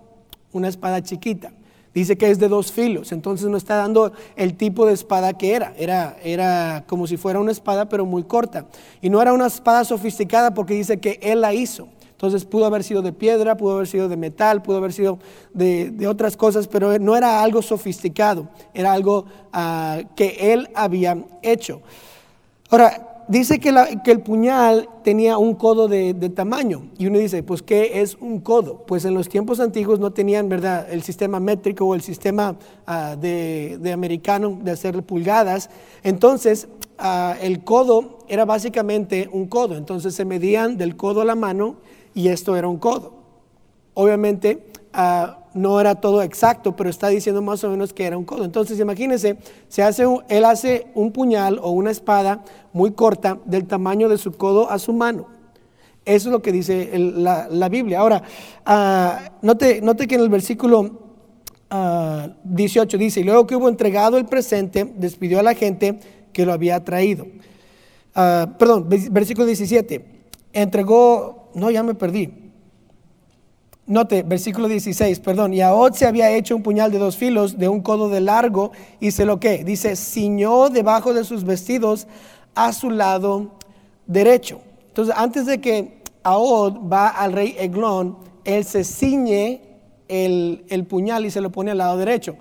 una 0.52 0.68
espada 0.68 1.02
chiquita. 1.02 1.52
Dice 1.94 2.18
que 2.18 2.32
es 2.32 2.40
de 2.40 2.48
dos 2.48 2.72
filos, 2.72 3.12
entonces 3.12 3.48
no 3.50 3.58
está 3.58 3.76
dando 3.76 4.14
el 4.36 4.56
tipo 4.56 4.86
de 4.86 4.94
espada 4.94 5.34
que 5.34 5.54
era. 5.54 5.74
era. 5.78 6.18
Era 6.24 6.86
como 6.88 7.06
si 7.06 7.18
fuera 7.18 7.40
una 7.40 7.52
espada, 7.52 7.88
pero 7.88 8.06
muy 8.06 8.24
corta. 8.24 8.66
Y 9.02 9.10
no 9.10 9.22
era 9.22 9.34
una 9.34 9.48
espada 9.48 9.84
sofisticada 9.84 10.54
porque 10.54 10.74
dice 10.74 11.00
que 11.00 11.20
él 11.22 11.42
la 11.42 11.54
hizo. 11.54 11.88
Entonces 12.24 12.46
pudo 12.46 12.66
haber 12.66 12.84
sido 12.84 13.02
de 13.02 13.12
piedra, 13.12 13.58
pudo 13.58 13.74
haber 13.74 13.88
sido 13.88 14.08
de 14.08 14.18
metal, 14.18 14.64
pudo 14.64 14.78
haber 14.78 14.94
sido 14.94 15.20
de, 15.54 16.08
otras 16.08 16.38
cosas, 16.38 16.68
pero 16.68 16.98
no 16.98 17.18
era 17.18 17.44
algo 17.44 17.62
sofisticado, 17.62 18.48
era 18.74 18.94
algo 18.94 19.26
ah, 19.52 20.02
que 20.16 20.54
él 20.54 20.70
había 20.74 21.18
hecho. 21.42 21.82
Ahora, 22.70 23.13
dice 23.28 23.60
que, 23.60 23.74
el 24.06 24.22
puñal 24.22 24.90
tenía 25.04 25.38
un 25.38 25.56
codo 25.56 25.88
de, 25.88 26.14
tamaño. 26.36 26.90
Y 26.98 27.08
uno 27.08 27.20
dice, 27.20 27.44
pues, 27.44 27.62
¿qué 27.62 28.02
es 28.02 28.18
un 28.20 28.40
codo? 28.40 28.86
Pues 28.86 29.06
en 29.06 29.14
los 29.14 29.30
tiempos 29.30 29.60
antiguos 29.60 30.00
no 30.00 30.12
tenían, 30.12 30.50
¿verdad?, 30.50 30.88
el 30.92 31.04
sistema 31.04 31.40
métrico 31.40 31.86
o 31.86 31.96
el 31.96 32.02
sistema 32.02 32.58
ah, 32.86 33.16
de, 33.20 33.92
americano 33.94 34.60
de 34.62 34.72
hacer 34.72 35.02
pulgadas. 35.04 35.70
Entonces, 36.04 36.68
ah, 36.98 37.36
el 37.42 37.64
codo 37.64 38.20
era 38.28 38.46
básicamente 38.46 39.30
un 39.32 39.48
codo. 39.48 39.76
Entonces 39.76 40.16
se 40.16 40.26
medían 40.26 40.78
del 40.78 40.96
codo 40.96 41.22
a 41.22 41.26
la 41.26 41.36
mano 41.36 41.78
y 42.14 42.30
esto 42.30 42.56
era 42.56 42.68
un 42.68 42.78
codo. 42.78 43.14
Obviamente, 43.94 44.66
ah, 44.94 45.40
no 45.54 45.80
era 45.80 45.96
todo 45.96 46.22
exacto, 46.22 46.76
pero 46.76 46.90
está 46.90 47.10
diciendo 47.10 47.42
más 47.42 47.64
o 47.64 47.70
menos 47.70 47.94
que 47.94 48.06
era 48.06 48.18
un 48.18 48.26
codo. 48.26 48.46
Entonces, 48.46 48.80
imagínense, 48.80 49.38
se 49.68 49.84
hace 49.84 50.06
él 50.30 50.46
hace 50.46 50.88
un 50.96 51.12
puñal 51.12 51.60
o 51.62 51.72
una 51.72 51.92
espada 51.92 52.44
muy 52.72 52.92
corta 52.92 53.38
del 53.46 53.66
tamaño 53.66 54.10
de 54.10 54.18
su 54.18 54.32
codo 54.32 54.70
a 54.70 54.80
su 54.80 54.94
mano. 54.94 55.28
Eso 56.06 56.30
es 56.30 56.34
lo 56.34 56.42
que 56.42 56.52
dice 56.52 56.92
la, 56.98 57.70
Biblia. 57.70 58.00
Ahora, 58.00 58.24
uh, 58.68 59.46
note, 59.46 59.82
note, 59.82 60.08
que 60.08 60.16
en 60.16 60.22
el 60.22 60.30
versículo 60.30 61.00
18 62.44 62.98
ah, 62.98 63.00
dice, 63.00 63.22
y 63.22 63.24
luego 63.24 63.48
que 63.48 63.56
hubo 63.56 63.70
entregado 63.70 64.18
el 64.18 64.26
presente, 64.26 64.92
despidió 64.98 65.40
a 65.40 65.44
la 65.44 65.56
gente 65.56 66.00
que 66.34 66.46
lo 66.46 66.52
había 66.52 66.84
traído. 66.84 67.26
perdón, 68.14 68.90
versículo 69.12 69.46
17, 69.46 70.06
entregó, 70.52 71.50
no, 71.56 71.72
ya 71.72 71.84
me 71.84 71.96
perdí. 71.96 72.43
Note, 73.86 74.24
versículo 74.24 74.70
16, 74.70 75.20
perdón, 75.20 75.54
y 75.54 75.60
Ahod 75.60 75.92
se 75.92 76.06
había 76.06 76.32
hecho 76.32 76.56
un 76.56 76.64
puñal 76.64 76.90
de 76.90 77.00
dos 77.00 77.18
filos 77.18 77.58
de 77.58 77.68
un 77.68 77.82
codo 77.82 78.08
de 78.08 78.22
largo 78.22 78.72
y 79.02 79.12
se 79.12 79.26
lo 79.26 79.42
que, 79.42 79.66
dice, 79.66 79.98
ciñó 79.98 80.70
debajo 80.70 81.14
de 81.14 81.26
sus 81.26 81.44
vestidos 81.44 82.08
a 82.56 82.72
su 82.72 82.90
lado 82.90 83.52
derecho. 84.08 84.62
Entonces, 84.88 85.14
antes 85.18 85.46
de 85.46 85.60
que 85.60 86.02
Ahod 86.24 86.90
va 86.90 87.10
al 87.10 87.34
rey 87.34 87.56
Eglón, 87.60 88.18
él 88.46 88.64
se 88.64 88.86
ciñe 88.86 89.62
el, 90.08 90.64
el, 90.70 90.86
puñal 90.86 91.26
y 91.26 91.32
se 91.32 91.42
lo 91.42 91.52
pone 91.52 91.72
al 91.72 91.80
lado 91.80 91.98
derecho. 91.98 92.38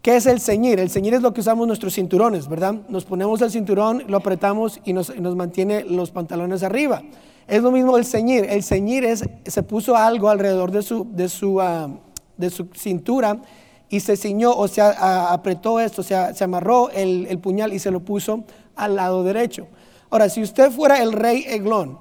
¿Qué 0.00 0.16
es 0.16 0.24
el 0.24 0.40
ceñir? 0.40 0.80
El 0.80 0.88
ceñir 0.88 1.12
es 1.12 1.22
lo 1.22 1.34
que 1.34 1.40
usamos 1.40 1.66
nuestros 1.66 1.94
cinturones, 1.94 2.48
¿verdad? 2.48 2.76
Nos 2.88 3.04
ponemos 3.04 3.42
el 3.42 3.50
cinturón, 3.50 4.04
lo 4.06 4.16
apretamos 4.16 4.80
y 4.86 4.94
nos, 4.94 5.10
y 5.14 5.20
nos 5.20 5.36
mantiene 5.36 5.84
los 5.84 6.10
pantalones 6.10 6.62
arriba. 6.62 7.02
Es 7.46 7.62
lo 7.62 7.70
mismo 7.70 7.96
el 7.96 8.04
ceñir. 8.04 8.46
El 8.48 8.62
ceñir 8.62 9.04
es, 9.04 9.24
se 9.46 9.62
puso 9.62 9.96
algo 9.96 10.28
alrededor 10.28 10.70
de 10.70 10.82
su, 10.82 11.06
de 11.10 11.28
su, 11.28 11.60
ah, 11.60 11.88
de 12.36 12.50
su 12.50 12.68
cintura 12.74 13.40
y 13.88 14.00
se 14.00 14.16
ciñó 14.16 14.52
o 14.52 14.66
se 14.66 14.80
apretó 14.82 15.78
esto, 15.78 16.00
o 16.00 16.04
sea, 16.04 16.34
se 16.34 16.42
amarró 16.44 16.90
el, 16.90 17.26
el, 17.28 17.38
puñal 17.38 17.72
y 17.72 17.78
se 17.78 17.90
lo 17.90 18.00
puso 18.00 18.44
al 18.74 18.96
lado 18.96 19.22
derecho. 19.22 19.68
Ahora, 20.10 20.28
si 20.28 20.42
usted 20.42 20.70
fuera 20.70 21.02
el 21.02 21.12
rey 21.12 21.44
Eglón 21.46 21.98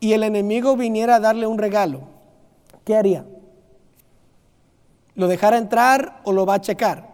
y 0.00 0.12
el 0.12 0.22
enemigo 0.22 0.76
viniera 0.76 1.16
a 1.16 1.20
darle 1.20 1.46
un 1.46 1.58
regalo, 1.58 2.02
¿qué 2.84 2.96
haría? 2.96 3.26
¿Lo 5.14 5.28
dejara 5.28 5.58
entrar 5.58 6.20
o 6.24 6.32
lo 6.32 6.46
va 6.46 6.54
a 6.54 6.60
checar? 6.60 7.08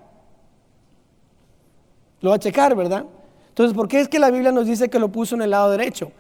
Lo 2.20 2.30
va 2.30 2.36
a 2.36 2.38
checar, 2.38 2.76
¿verdad? 2.76 3.06
Entonces, 3.48 3.74
¿por 3.74 3.88
qué 3.88 4.00
es 4.00 4.08
que 4.08 4.18
la 4.18 4.30
Biblia 4.30 4.52
nos 4.52 4.66
dice 4.66 4.88
que 4.88 4.98
lo 4.98 5.10
puso 5.10 5.34
en 5.34 5.42
el 5.42 5.50
lado 5.50 5.70
derecho? 5.70 6.12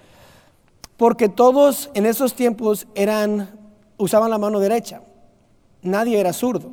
Porque 0.96 1.28
todos 1.28 1.90
en 1.94 2.06
esos 2.06 2.34
tiempos 2.34 2.86
eran, 2.94 3.58
usaban 3.96 4.30
la 4.30 4.38
mano 4.38 4.60
derecha. 4.60 5.02
Nadie 5.82 6.18
era 6.18 6.32
zurdo. 6.32 6.70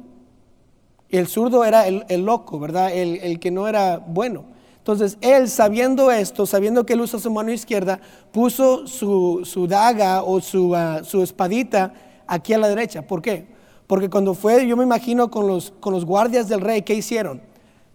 El 1.09 1.27
zurdo 1.27 1.65
era 1.65 1.87
el, 1.87 2.21
loco, 2.23 2.59
¿verdad? 2.59 2.93
El, 2.93 3.39
que 3.39 3.49
no 3.49 3.67
era 3.67 3.97
bueno. 3.97 4.45
Entonces, 4.77 5.17
él 5.21 5.49
sabiendo 5.49 6.11
esto, 6.11 6.45
sabiendo 6.45 6.85
que 6.85 6.93
él 6.93 7.01
usa 7.01 7.19
su 7.19 7.31
mano 7.31 7.51
izquierda, 7.51 7.99
puso 8.31 8.85
su, 8.85 9.65
daga 9.67 10.23
o 10.23 10.39
su, 10.39 10.75
ah, 10.75 11.01
su, 11.03 11.23
espadita 11.23 11.93
aquí 12.27 12.53
a 12.53 12.59
la 12.59 12.69
derecha. 12.69 13.01
¿Por 13.01 13.21
qué? 13.21 13.47
Porque 13.87 14.09
cuando 14.09 14.35
fue, 14.35 14.67
yo 14.67 14.77
me 14.77 14.83
imagino 14.83 15.31
con 15.31 15.47
los, 15.47 15.71
con 15.79 15.93
los 15.93 16.05
guardias 16.05 16.47
del 16.47 16.61
rey, 16.61 16.83
¿qué 16.83 16.93
hicieron? 16.93 17.41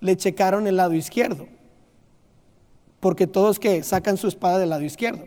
Le 0.01 0.17
checaron 0.17 0.67
el 0.67 0.77
lado 0.77 0.93
izquierdo. 0.95 1.47
Porque 2.99 3.29
todos 3.29 3.61
que 3.61 3.85
sacan 3.85 4.17
su 4.17 4.27
espada 4.27 4.59
del 4.59 4.71
lado 4.71 4.83
izquierdo. 4.83 5.25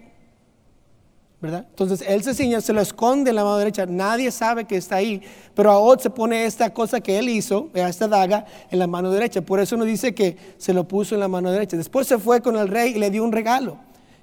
Entonces 1.39 2.03
él 2.08 2.24
se 2.24 2.62
se 2.62 2.74
lo 2.74 2.82
esconde 2.82 3.29
en 3.29 3.36
la 3.36 3.44
mano 3.44 3.58
derecha, 3.58 3.86
nadie 3.86 4.32
sabe 4.32 4.65
que 4.65 4.75
está 4.75 4.96
ahí, 4.96 5.22
pero 5.53 5.70
Ahod 5.70 6.00
se 6.00 6.10
pone 6.10 6.46
esta 6.46 6.74
cosa 6.74 7.00
que 7.00 7.20
él 7.20 7.29
hizo, 7.29 7.70
esta 7.75 8.08
daga, 8.08 8.46
en 8.72 8.79
la 8.79 8.88
mano 8.88 9.12
derecha. 9.12 9.41
Por 9.41 9.60
eso 9.60 9.75
uno 9.75 9.86
dice 9.86 10.15
que 10.15 10.36
se 10.58 10.74
lo 10.74 10.88
puso 10.88 11.13
en 11.13 11.22
la 11.22 11.27
mano 11.27 11.51
derecha. 11.51 11.77
Después 11.77 12.08
se 12.08 12.17
fue 12.17 12.41
con 12.41 12.56
el 12.56 12.67
rey 12.67 12.94
y 12.96 13.00
le 13.00 13.12
dio 13.12 13.24
un 13.24 13.32
regalo. 13.32 13.77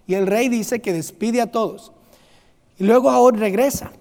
Y 0.09 0.15
el 0.15 0.27
rey 0.27 0.49
dice 0.49 0.81
que 0.81 0.93
despide 0.93 1.41
a 1.41 1.53
todos. 1.53 1.93
Y 2.79 2.85
luego 2.85 3.11
Ahod 3.11 3.37
regresa. 3.37 3.93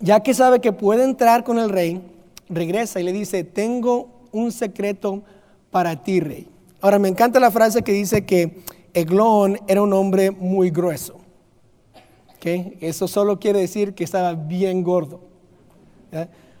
Ya 0.00 0.20
que 0.20 0.34
sabe 0.34 0.60
que 0.60 0.72
puede 0.72 1.04
entrar 1.04 1.44
con 1.44 1.58
el 1.58 1.70
rey, 1.70 2.02
regresa 2.48 3.00
y 3.00 3.04
le 3.04 3.12
dice, 3.12 3.44
tengo 3.44 4.08
un 4.32 4.50
secreto 4.50 5.22
para 5.70 6.02
ti, 6.02 6.20
rey. 6.20 6.48
Ahora 6.80 6.98
me 6.98 7.08
encanta 7.08 7.38
la 7.38 7.52
frase 7.52 7.82
que 7.82 7.92
dice 7.92 8.26
que 8.26 8.62
Eglón 8.92 9.60
era 9.68 9.80
un 9.80 9.92
hombre 9.92 10.32
muy 10.32 10.70
grueso. 10.70 11.25
Eso 12.80 13.08
solo 13.08 13.38
quiere 13.38 13.60
decir 13.60 13.94
que 13.94 14.04
estaba 14.04 14.34
bien 14.34 14.82
gordo. 14.82 15.20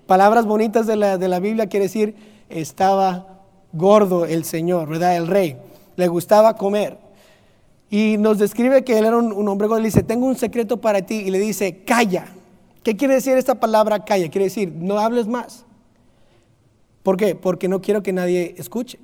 Palabras 0.06 0.46
bonitas 0.46 0.86
de 0.86 0.96
la, 0.96 1.18
de 1.18 1.28
la 1.28 1.40
Biblia 1.40 1.68
quiere 1.68 1.86
decir 1.86 2.14
estaba 2.48 3.40
gordo 3.72 4.24
el 4.24 4.44
Señor, 4.44 4.88
¿verdad? 4.88 5.16
El 5.16 5.26
rey. 5.26 5.56
Le 5.96 6.08
gustaba 6.08 6.56
comer. 6.56 6.98
Y 7.88 8.16
nos 8.18 8.38
describe 8.38 8.84
que 8.84 8.98
él 8.98 9.04
era 9.04 9.16
un, 9.16 9.48
hombre 9.48 9.68
gordo. 9.68 9.82
Dice, 9.82 10.02
tengo 10.02 10.26
un 10.26 10.36
secreto 10.36 10.80
para 10.80 11.02
ti. 11.02 11.16
Y 11.26 11.30
le 11.30 11.38
dice, 11.38 11.84
calla. 11.84 12.26
¿Qué 12.82 12.96
quiere 12.96 13.14
decir 13.14 13.36
esta 13.36 13.56
palabra 13.56 14.04
calla? 14.04 14.28
Quiere 14.28 14.46
decir, 14.46 14.72
no 14.72 14.98
hables 14.98 15.26
más. 15.26 15.64
¿Por 17.02 17.16
qué? 17.16 17.34
Porque 17.34 17.68
no 17.68 17.80
quiero 17.80 18.02
que 18.02 18.12
nadie 18.12 18.54
escuche. 18.58 18.98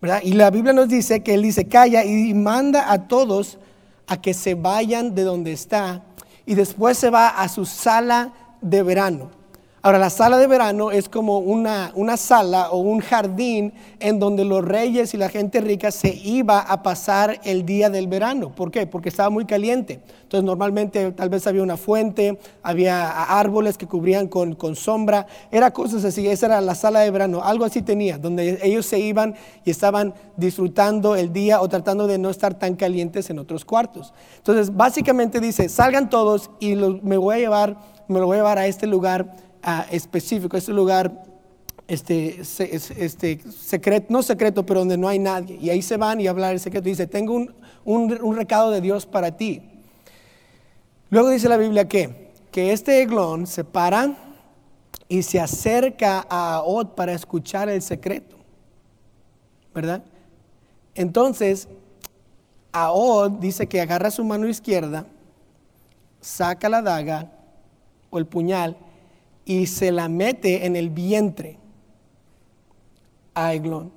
¿verdad? 0.00 0.20
Y 0.22 0.32
la 0.32 0.50
Biblia 0.50 0.72
nos 0.72 0.88
dice 0.88 1.22
que 1.22 1.34
él 1.34 1.42
dice, 1.42 1.66
calla 1.66 2.04
y 2.04 2.32
manda 2.34 2.90
a 2.92 3.06
todos 3.06 3.58
a 4.06 4.20
que 4.20 4.34
se 4.34 4.54
vayan 4.54 5.14
de 5.14 5.22
donde 5.22 5.52
está 5.52 6.02
y 6.46 6.54
después 6.54 6.98
se 6.98 7.10
va 7.10 7.28
a 7.28 7.48
su 7.48 7.64
sala 7.64 8.32
de 8.60 8.82
verano. 8.82 9.39
Ahora, 9.82 9.98
la 9.98 10.10
sala 10.10 10.36
de 10.36 10.46
verano 10.46 10.90
es 10.90 11.08
como 11.08 11.38
una, 11.38 11.90
una, 11.94 12.18
sala 12.18 12.68
o 12.70 12.80
un 12.80 13.00
jardín 13.00 13.72
en 13.98 14.18
donde 14.18 14.44
los 14.44 14.62
reyes 14.62 15.14
y 15.14 15.16
la 15.16 15.30
gente 15.30 15.62
rica 15.62 15.90
se 15.90 16.14
iba 16.14 16.58
a 16.58 16.82
pasar 16.82 17.40
el 17.44 17.64
día 17.64 17.88
del 17.88 18.06
verano. 18.06 18.54
¿Por 18.54 18.70
qué? 18.70 18.86
Porque 18.86 19.08
estaba 19.08 19.30
muy 19.30 19.46
caliente. 19.46 20.02
Entonces, 20.24 20.44
normalmente 20.44 21.12
tal 21.12 21.30
vez 21.30 21.46
había 21.46 21.62
una 21.62 21.78
fuente, 21.78 22.38
había 22.62 23.08
árboles 23.38 23.78
que 23.78 23.86
cubrían 23.86 24.28
con, 24.28 24.54
con 24.54 24.76
sombra, 24.76 25.26
era 25.50 25.70
cosas 25.70 26.04
así. 26.04 26.28
Esa 26.28 26.44
era 26.44 26.60
la 26.60 26.74
sala 26.74 27.00
de 27.00 27.10
verano, 27.10 27.42
algo 27.42 27.64
así 27.64 27.80
tenía, 27.80 28.18
donde 28.18 28.58
ellos 28.62 28.84
se 28.84 28.98
iban 28.98 29.34
y 29.64 29.70
estaban 29.70 30.12
disfrutando 30.36 31.16
el 31.16 31.32
día 31.32 31.62
o 31.62 31.68
tratando 31.70 32.06
de 32.06 32.18
no 32.18 32.28
estar 32.28 32.52
tan 32.52 32.76
calientes 32.76 33.30
en 33.30 33.38
otros 33.38 33.64
cuartos. 33.64 34.12
Entonces, 34.36 34.76
básicamente 34.76 35.40
dice, 35.40 35.70
salgan 35.70 36.10
todos 36.10 36.50
y 36.60 36.74
me 36.74 37.16
voy 37.16 37.36
a 37.36 37.38
llevar, 37.38 37.78
me 38.08 38.20
lo 38.20 38.26
voy 38.26 38.34
a 38.34 38.40
llevar 38.40 38.58
a 38.58 38.66
este 38.66 38.86
lugar 38.86 39.49
específico, 39.90 40.56
este 40.56 40.72
lugar 40.72 41.30
este, 41.90 42.40
este, 42.40 43.40
secreto, 43.50 44.06
no 44.10 44.22
secreto, 44.22 44.64
pero 44.64 44.80
donde 44.80 44.96
no 44.96 45.08
hay 45.08 45.18
nadie. 45.18 45.58
Y 45.60 45.70
ahí 45.70 45.82
se 45.82 45.96
van 45.96 46.20
y 46.20 46.28
hablar 46.28 46.52
el 46.52 46.60
secreto. 46.60 46.84
Dice, 46.84 47.08
tengo 47.08 47.34
un, 47.34 47.52
un, 47.84 48.36
recado 48.36 48.70
de 48.70 48.80
Dios 48.80 49.06
para 49.06 49.36
ti. 49.36 49.60
Luego 51.10 51.30
dice 51.30 51.48
la 51.48 51.56
Biblia 51.56 51.88
que, 51.88 52.30
que 52.52 52.72
este 52.72 53.02
eglón 53.02 53.48
se 53.48 53.64
para 53.64 54.16
y 55.08 55.22
se 55.22 55.40
acerca 55.40 56.24
a 56.30 56.62
Od 56.62 56.90
para 56.90 57.12
escuchar 57.12 57.68
el 57.68 57.82
secreto. 57.82 58.36
¿Verdad? 59.74 60.04
Entonces, 60.94 61.66
Od 62.72 63.32
dice 63.32 63.66
que 63.66 63.80
agarra 63.80 64.12
su 64.12 64.22
mano 64.22 64.46
izquierda, 64.46 65.06
saca 66.20 66.68
la 66.68 66.82
daga 66.82 67.32
o 68.10 68.18
el 68.18 68.26
puñal 68.26 68.76
y 69.50 69.66
se 69.66 69.90
la 69.90 70.08
mete 70.08 70.64
en 70.64 70.76
el 70.76 70.90
vientre 70.90 71.58
a 73.34 73.52
Eglón. 73.52 73.90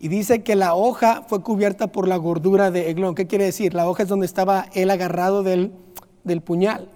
Y 0.00 0.08
dice 0.08 0.42
que 0.42 0.56
la 0.56 0.74
hoja 0.74 1.22
fue 1.28 1.40
cubierta 1.40 1.86
por 1.86 2.08
la 2.08 2.16
gordura 2.16 2.72
de 2.72 2.90
Eglón. 2.90 3.14
¿Qué 3.14 3.28
quiere 3.28 3.44
decir? 3.44 3.74
La 3.74 3.88
hoja 3.88 4.02
es 4.02 4.08
donde 4.08 4.26
estaba 4.26 4.66
él 4.74 4.90
agarrado 4.90 5.44
del, 5.44 5.70
del 6.24 6.40
puñal. 6.40 6.88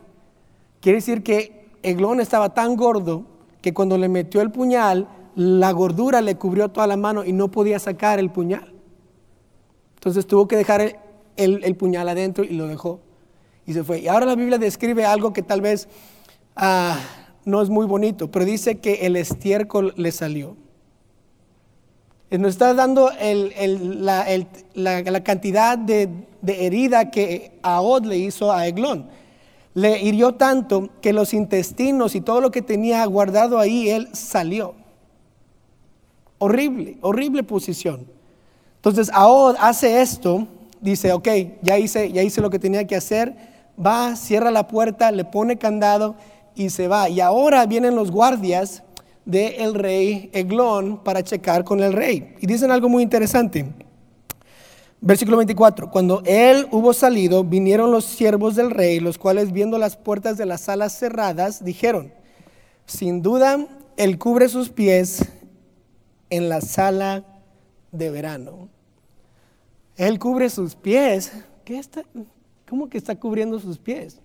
Quiere 0.81 0.97
decir 0.99 1.23
que 1.23 1.69
Eglón 1.85 2.19
estaba 2.19 2.55
tan 2.55 2.75
gordo 2.75 3.23
que 3.63 3.73
cuando 3.73 3.97
le 3.99 4.09
metió 4.09 4.41
el 4.41 4.51
puñal, 4.51 5.07
la 5.37 5.71
gordura 5.71 6.21
le 6.23 6.35
cubrió 6.35 6.71
toda 6.71 6.89
la 6.89 6.97
mano 6.97 7.25
y 7.25 7.33
no 7.33 7.53
podía 7.53 7.79
sacar 7.79 8.19
el 8.19 8.33
puñal. 8.33 8.75
Entonces 9.95 10.27
tuvo 10.27 10.49
que 10.49 10.57
dejar 10.57 10.81
el, 11.37 11.63
el 11.63 11.77
puñal 11.77 12.09
adentro 12.09 12.43
y 12.43 12.55
lo 12.55 12.67
dejó. 12.67 12.99
Y 13.65 13.75
se 13.75 13.85
fue. 13.85 14.01
Y 14.01 14.09
ahora 14.09 14.27
la 14.27 14.35
Biblia 14.35 14.59
describe 14.59 15.05
algo 15.05 15.33
que 15.33 15.43
tal 15.43 15.61
vez 15.61 15.89
Ah, 16.57 16.99
no 17.45 17.61
es 17.61 17.69
muy 17.69 17.87
bonito, 17.87 18.31
pero 18.31 18.47
dice 18.47 18.79
que 18.79 19.07
el 19.07 19.15
estiércol 19.17 19.93
le 19.97 20.11
salió. 20.11 20.57
Nos 22.31 22.51
está 22.51 22.75
dando 22.75 23.11
la, 24.75 25.23
cantidad 25.23 25.79
de, 25.79 26.09
herida 26.47 27.11
que 27.11 27.53
Ahod 27.63 28.05
le 28.05 28.19
hizo 28.19 28.51
a 28.51 28.67
Eglón. 28.67 29.07
Le 29.75 30.03
hirió 30.03 30.35
tanto 30.35 30.89
que 31.03 31.13
los 31.13 31.35
intestinos 31.35 32.15
y 32.15 32.21
todo 32.23 32.41
lo 32.41 32.51
que 32.51 32.63
tenía 32.63 33.05
guardado 33.05 33.59
ahí, 33.59 33.91
él 33.91 34.09
salió. 34.13 34.75
Horrible, 36.39 36.99
horrible 37.03 37.43
posición. 37.43 38.07
Entonces 38.77 39.11
Ahod 39.13 39.57
hace 39.61 40.01
esto, 40.01 40.49
dice, 40.81 41.13
ok, 41.13 41.29
ya 41.63 41.79
hice, 41.79 42.11
ya 42.11 42.23
hice 42.23 42.41
lo 42.41 42.51
que 42.51 42.59
tenía 42.59 42.87
que 42.87 42.97
hacer, 42.97 43.37
va, 43.85 44.17
cierra 44.17 44.51
la 44.51 44.67
puerta, 44.67 45.13
le 45.13 45.25
pone 45.25 45.59
candado 45.59 46.17
y 46.57 46.71
se 46.71 46.89
va. 46.89 47.09
Y 47.09 47.21
ahora 47.21 47.65
vienen 47.67 47.95
los 47.95 48.11
guardias 48.11 48.83
del 49.25 49.75
rey 49.75 50.31
Eglón 50.33 51.03
para 51.05 51.23
checar 51.23 51.63
con 51.63 51.81
el 51.81 51.93
rey. 51.93 52.35
Y 52.41 52.47
dicen 52.47 52.71
algo 52.71 52.89
muy 52.89 53.03
interesante. 53.03 53.67
Versículo 55.01 55.37
24. 55.37 55.91
Cuando 55.91 56.23
él 56.25 56.67
hubo 56.73 56.93
salido, 56.93 57.45
vinieron 57.45 57.91
los 57.93 58.05
siervos 58.05 58.57
del 58.57 58.71
rey, 58.71 58.99
los 58.99 59.19
cuales 59.19 59.53
viendo 59.53 59.79
las 59.79 59.97
puertas 59.97 60.39
de 60.39 60.47
las 60.47 60.63
salas 60.63 60.99
cerradas, 60.99 61.63
dijeron, 61.63 62.13
sin 62.87 63.21
duda, 63.21 63.67
él 63.97 64.19
cubre 64.19 64.49
sus 64.49 64.71
pies 64.71 65.25
en 66.31 66.49
la 66.49 66.61
sala 66.61 67.25
de 67.93 68.11
verano. 68.11 68.69
Él 69.97 70.19
cubre 70.19 70.49
sus 70.51 70.75
pies. 70.75 71.33
¿Qué 71.65 71.79
está, 71.79 72.03
¿Cómo 72.69 72.89
que 72.89 72.99
está 72.99 73.15
cubriendo 73.17 73.59
sus 73.59 73.79
pies? 73.79 74.21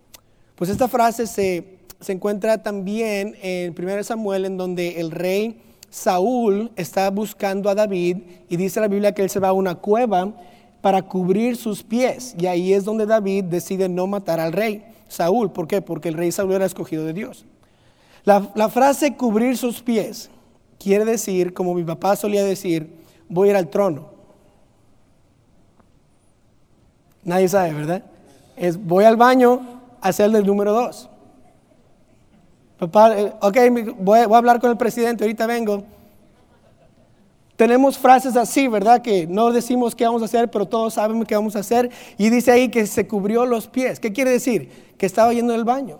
Pues 0.55 0.69
esta 0.69 0.87
frase 0.87 1.25
se 1.25 1.79
se 2.01 2.11
encuentra 2.11 2.61
también 2.61 3.35
en 3.41 3.75
1 3.77 4.03
Samuel 4.03 4.45
en 4.45 4.57
donde 4.57 4.99
el 4.99 5.11
rey 5.11 5.61
Saúl 5.89 6.71
está 6.75 7.09
buscando 7.09 7.69
a 7.69 7.75
David 7.75 8.17
y 8.49 8.57
dice 8.57 8.79
la 8.79 8.87
Biblia 8.87 9.13
que 9.13 9.21
él 9.23 9.29
se 9.29 9.39
va 9.39 9.49
a 9.49 9.53
una 9.53 9.75
cueva 9.75 10.33
para 10.81 11.03
cubrir 11.03 11.57
sus 11.57 11.83
pies. 11.83 12.33
Y 12.39 12.47
ahí 12.47 12.73
es 12.73 12.85
donde 12.85 13.05
David 13.05 13.45
decide 13.45 13.87
no 13.87 14.07
matar 14.07 14.39
al 14.39 14.53
rey 14.53 14.83
Saúl. 15.07 15.51
¿Por 15.51 15.67
qué? 15.67 15.81
Porque 15.81 16.09
el 16.09 16.15
rey 16.15 16.31
Saúl 16.31 16.53
era 16.53 16.65
escogido 16.65 17.05
de 17.05 17.13
Dios. 17.13 17.45
La, 18.23 18.69
frase 18.69 19.15
cubrir 19.15 19.57
sus 19.57 19.81
pies 19.81 20.29
quiere 20.79 21.05
decir, 21.05 21.53
como 21.53 21.73
mi 21.73 21.83
papá 21.83 22.15
solía 22.15 22.43
decir, 22.43 23.01
voy 23.27 23.49
a 23.49 23.51
ir 23.51 23.57
al 23.57 23.69
trono. 23.69 24.09
Nadie 27.23 27.47
sabe, 27.49 27.73
¿verdad? 27.73 28.03
Es 28.55 28.83
voy 28.83 29.05
al 29.05 29.17
baño 29.17 29.61
a 30.01 30.09
hacer 30.09 30.33
el 30.33 30.45
número 30.45 30.73
dos. 30.73 31.10
Papá, 32.81 33.15
eh, 33.15 33.31
ok, 33.41 33.57
voy, 33.99 34.17
a 34.21 34.23
hablar 34.23 34.59
con 34.59 34.71
el 34.71 34.75
presidente, 34.75 35.23
ahorita 35.23 35.45
vengo. 35.45 35.83
Tenemos 37.55 37.95
frases 37.95 38.35
así, 38.35 38.67
¿verdad? 38.67 39.03
Que 39.03 39.27
no 39.27 39.51
decimos 39.51 39.93
qué 39.93 40.03
vamos 40.03 40.23
a 40.23 40.25
hacer, 40.25 40.49
pero 40.49 40.65
todos 40.65 40.95
sabemos 40.95 41.27
qué 41.27 41.35
vamos 41.35 41.55
a 41.55 41.59
hacer. 41.59 41.91
Y 42.17 42.31
dice 42.31 42.51
ahí 42.51 42.69
que 42.69 42.87
se 42.87 43.07
cubrió 43.07 43.45
los 43.45 43.67
pies. 43.67 43.99
¿Qué 43.99 44.11
quiere 44.11 44.31
decir? 44.31 44.95
Que 44.97 45.05
estaba 45.05 45.31
yendo 45.31 45.53
al 45.53 45.63
baño. 45.63 45.99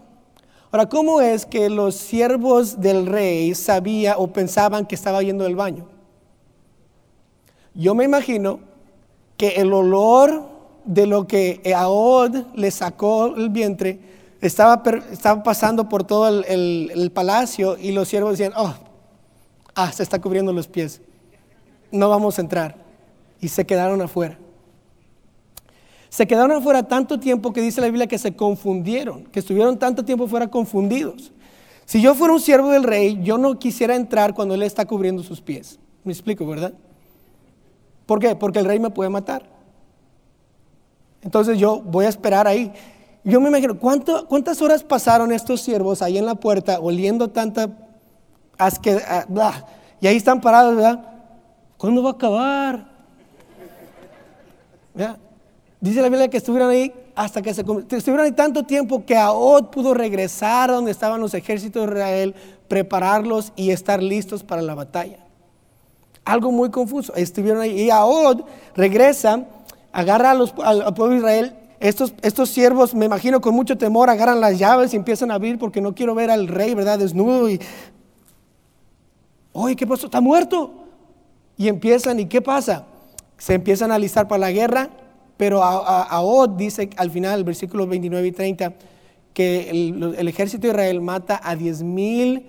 Ahora, 0.71 0.89
¿cómo 0.89 1.21
es 1.21 1.45
que 1.45 1.69
los 1.69 1.93
siervos 1.93 2.81
del 2.81 3.05
rey 3.05 3.53
sabían 3.53 4.15
o 4.17 4.25
pensaban 4.33 4.87
que 4.87 4.95
estaba 4.95 5.21
yendo 5.21 5.45
al 5.45 5.55
baño? 5.55 5.85
Yo 7.75 7.93
me 7.93 8.05
imagino 8.05 8.59
que 9.37 9.49
el 9.49 9.71
olor 9.71 10.49
de 10.85 11.05
lo 11.05 11.27
que 11.27 11.61
Ahod 11.75 12.37
le 12.55 12.71
sacó 12.71 13.35
el 13.35 13.51
vientre 13.51 13.99
estaba, 14.41 14.83
pasando 15.43 15.87
por 15.87 16.03
todo 16.03 16.43
el, 16.45 16.91
el, 16.93 17.11
palacio 17.11 17.77
y 17.77 17.91
los 17.91 18.07
siervos 18.07 18.37
decían, 18.37 18.53
oh, 18.57 18.73
ah, 19.75 19.91
se 19.91 20.03
está 20.03 20.19
cubriendo 20.19 20.51
los 20.51 20.67
pies 20.67 21.01
no 21.91 22.09
vamos 22.09 22.37
a 22.37 22.41
entrar. 22.41 22.75
Y 23.39 23.49
se 23.49 23.65
quedaron 23.65 24.01
afuera. 24.01 24.37
Se 26.09 26.27
quedaron 26.27 26.51
afuera 26.51 26.83
tanto 26.83 27.19
tiempo 27.19 27.53
que 27.53 27.61
dice 27.61 27.81
la 27.81 27.87
Biblia 27.87 28.07
que 28.07 28.17
se 28.17 28.35
confundieron, 28.35 29.25
que 29.25 29.39
estuvieron 29.39 29.77
tanto 29.79 30.03
tiempo 30.03 30.27
fuera 30.27 30.47
confundidos. 30.49 31.31
Si 31.85 32.01
yo 32.01 32.13
fuera 32.15 32.33
un 32.33 32.39
siervo 32.39 32.69
del 32.69 32.83
rey, 32.83 33.19
yo 33.23 33.37
no 33.37 33.59
quisiera 33.59 33.95
entrar 33.95 34.33
cuando 34.33 34.55
él 34.55 34.63
está 34.63 34.85
cubriendo 34.85 35.23
sus 35.23 35.41
pies. 35.41 35.79
Me 36.03 36.11
explico, 36.11 36.45
¿verdad? 36.45 36.73
¿Por 38.05 38.19
qué? 38.19 38.35
Porque 38.35 38.59
el 38.59 38.65
rey 38.65 38.79
me 38.79 38.89
puede 38.89 39.09
matar. 39.09 39.49
Entonces 41.21 41.57
yo 41.57 41.81
voy 41.81 42.05
a 42.05 42.09
esperar 42.09 42.47
ahí. 42.47 42.71
Yo 43.23 43.39
me 43.39 43.49
imagino, 43.49 43.77
¿cuántas 43.77 44.61
horas 44.61 44.83
pasaron 44.83 45.31
estos 45.31 45.61
siervos 45.61 46.01
ahí 46.01 46.17
en 46.17 46.25
la 46.25 46.35
puerta 46.35 46.79
oliendo 46.79 47.29
tanta 47.29 47.69
asque, 48.57 48.99
ah, 49.07 49.65
y 49.99 50.07
ahí 50.07 50.15
están 50.15 50.41
parados, 50.41 50.75
¿verdad? 50.75 50.99
¿Cuándo 51.77 52.03
va 52.03 52.11
a 52.11 52.13
acabar? 52.13 52.85
Dice 55.79 56.01
la 56.01 56.09
Biblia 56.09 56.27
que 56.29 56.37
estuvieron 56.37 56.69
ahí 56.69 56.93
hasta 57.15 57.41
que 57.41 57.53
se 57.53 57.61
estuvieron 57.61 58.21
ahí 58.21 58.31
tanto 58.31 58.63
tiempo 58.63 59.05
que 59.05 59.17
Ahod 59.17 59.65
pudo 59.65 59.93
regresar 59.93 60.69
a 60.69 60.73
donde 60.73 60.91
estaban 60.91 61.19
los 61.19 61.33
ejércitos 61.33 61.85
de 61.85 61.91
Israel, 61.91 62.35
prepararlos 62.67 63.51
y 63.55 63.71
estar 63.71 64.01
listos 64.01 64.43
para 64.43 64.61
la 64.61 64.75
batalla. 64.75 65.17
Algo 66.23 66.51
muy 66.51 66.69
confuso. 66.69 67.13
Estuvieron 67.15 67.61
ahí 67.61 67.81
y 67.81 67.89
Ahod 67.89 68.41
regresa, 68.75 69.45
agarra 69.91 70.31
al, 70.31 70.93
pueblo 70.93 71.09
de 71.09 71.17
Israel. 71.17 71.55
Estos, 71.81 72.13
estos 72.21 72.49
siervos, 72.49 72.93
me 72.93 73.05
imagino 73.07 73.41
con 73.41 73.55
mucho 73.55 73.75
temor, 73.75 74.11
agarran 74.11 74.39
las 74.39 74.59
llaves 74.59 74.93
y 74.93 74.97
empiezan 74.97 75.31
a 75.31 75.33
abrir 75.33 75.57
porque 75.57 75.81
no 75.81 75.95
quiero 75.95 76.13
ver 76.13 76.29
al 76.29 76.47
rey, 76.47 76.75
¿verdad? 76.75 76.99
Desnudo 76.99 77.49
y... 77.49 77.59
Oye, 79.51 79.75
¿qué 79.75 79.87
pasó? 79.87 80.05
¿Está 80.05 80.21
muerto? 80.21 80.85
Y 81.57 81.67
empiezan, 81.67 82.19
¿y 82.19 82.27
qué 82.27 82.39
pasa? 82.39 82.85
Se 83.39 83.55
empiezan 83.55 83.91
a 83.91 83.95
alistar 83.95 84.27
para 84.27 84.39
la 84.39 84.51
guerra, 84.51 84.91
pero 85.37 85.63
Ahod 85.63 86.51
dice 86.51 86.91
al 86.97 87.09
final, 87.09 87.39
el 87.39 87.45
versículo 87.45 87.87
29 87.87 88.27
y 88.27 88.31
30, 88.31 88.73
que 89.33 89.71
el, 89.71 90.27
ejército 90.27 90.67
de 90.67 90.73
Israel 90.73 91.01
mata 91.01 91.41
a 91.43 91.55
10 91.55 91.81
mil 91.81 92.45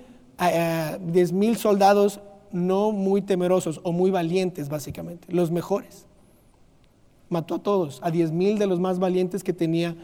soldados 1.56 2.20
no 2.52 2.92
muy 2.92 3.22
temerosos 3.22 3.80
o 3.82 3.92
muy 3.92 4.10
valientes, 4.10 4.68
básicamente, 4.68 5.26
los 5.32 5.50
mejores. 5.50 6.06
Mató 7.32 7.54
a 7.54 7.62
todos, 7.62 7.98
a 8.02 8.10
10 8.10 8.30
mil 8.30 8.58
de 8.58 8.66
los 8.66 8.78
más 8.78 8.98
valientes 8.98 9.42
que 9.42 9.54
tenía. 9.54 9.96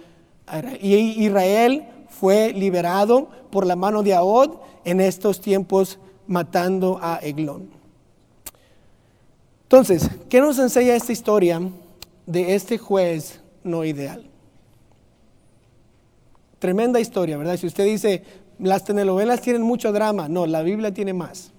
Y 0.81 0.95
Israel 0.95 1.85
fue 2.09 2.55
liberado 2.55 3.29
por 3.51 3.67
la 3.67 3.77
mano 3.77 4.03
de 4.03 4.15
Ahod 4.15 4.57
en 4.85 5.03
estos 5.03 5.41
tiempos 5.43 5.99
matando 6.27 6.99
a 7.03 7.19
Eglón. 7.23 7.69
Entonces, 9.65 10.09
¿qué 10.31 10.41
nos 10.41 10.59
enseña 10.59 10.95
esta 10.95 11.13
historia 11.13 11.61
de 12.25 12.55
este 12.55 12.79
juez 12.79 13.41
no 13.63 13.85
ideal? 13.85 14.25
Tremenda 16.59 16.99
historia, 16.99 17.37
¿verdad? 17.37 17.59
Si 17.59 17.67
usted 17.67 17.85
dice, 17.85 18.23
las 18.59 18.85
telenovelas 18.85 19.43
tienen 19.43 19.61
mucho 19.61 19.93
drama, 19.93 20.31
no, 20.31 20.47
la 20.47 20.63
Biblia 20.63 20.95
tiene 20.95 21.13
más. 21.13 21.53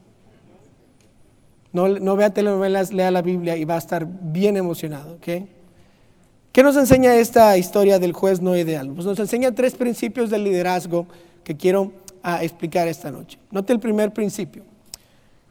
No, 1.72 1.88
no 1.88 2.15
vea 2.15 2.32
telenovelas, 2.32 2.91
lea 2.91 3.12
la 3.12 3.22
Biblia 3.22 3.56
y 3.56 3.65
va 3.65 3.76
a 3.76 3.78
estar 3.78 4.08
bien 4.08 4.58
emocionado, 4.58 5.13
¿ok? 5.17 5.28
¿Qué 6.52 6.64
nos 6.64 6.76
enseña 6.78 7.16
esta 7.16 7.56
historia 7.60 8.00
del 8.00 8.12
juez 8.12 8.42
no 8.42 8.58
ideal? 8.58 8.92
Pues 8.92 9.06
nos 9.06 9.20
enseña 9.20 9.54
tres 9.54 9.76
principios 9.76 10.32
del 10.32 10.44
liderazgo 10.44 11.06
que 11.44 11.56
quiero 11.56 11.92
ah, 12.24 12.44
explicar 12.44 12.88
esta 12.88 13.12
noche. 13.12 13.38
Note 13.52 13.72
el 13.72 13.80
primer 13.80 14.12
principio, 14.14 14.64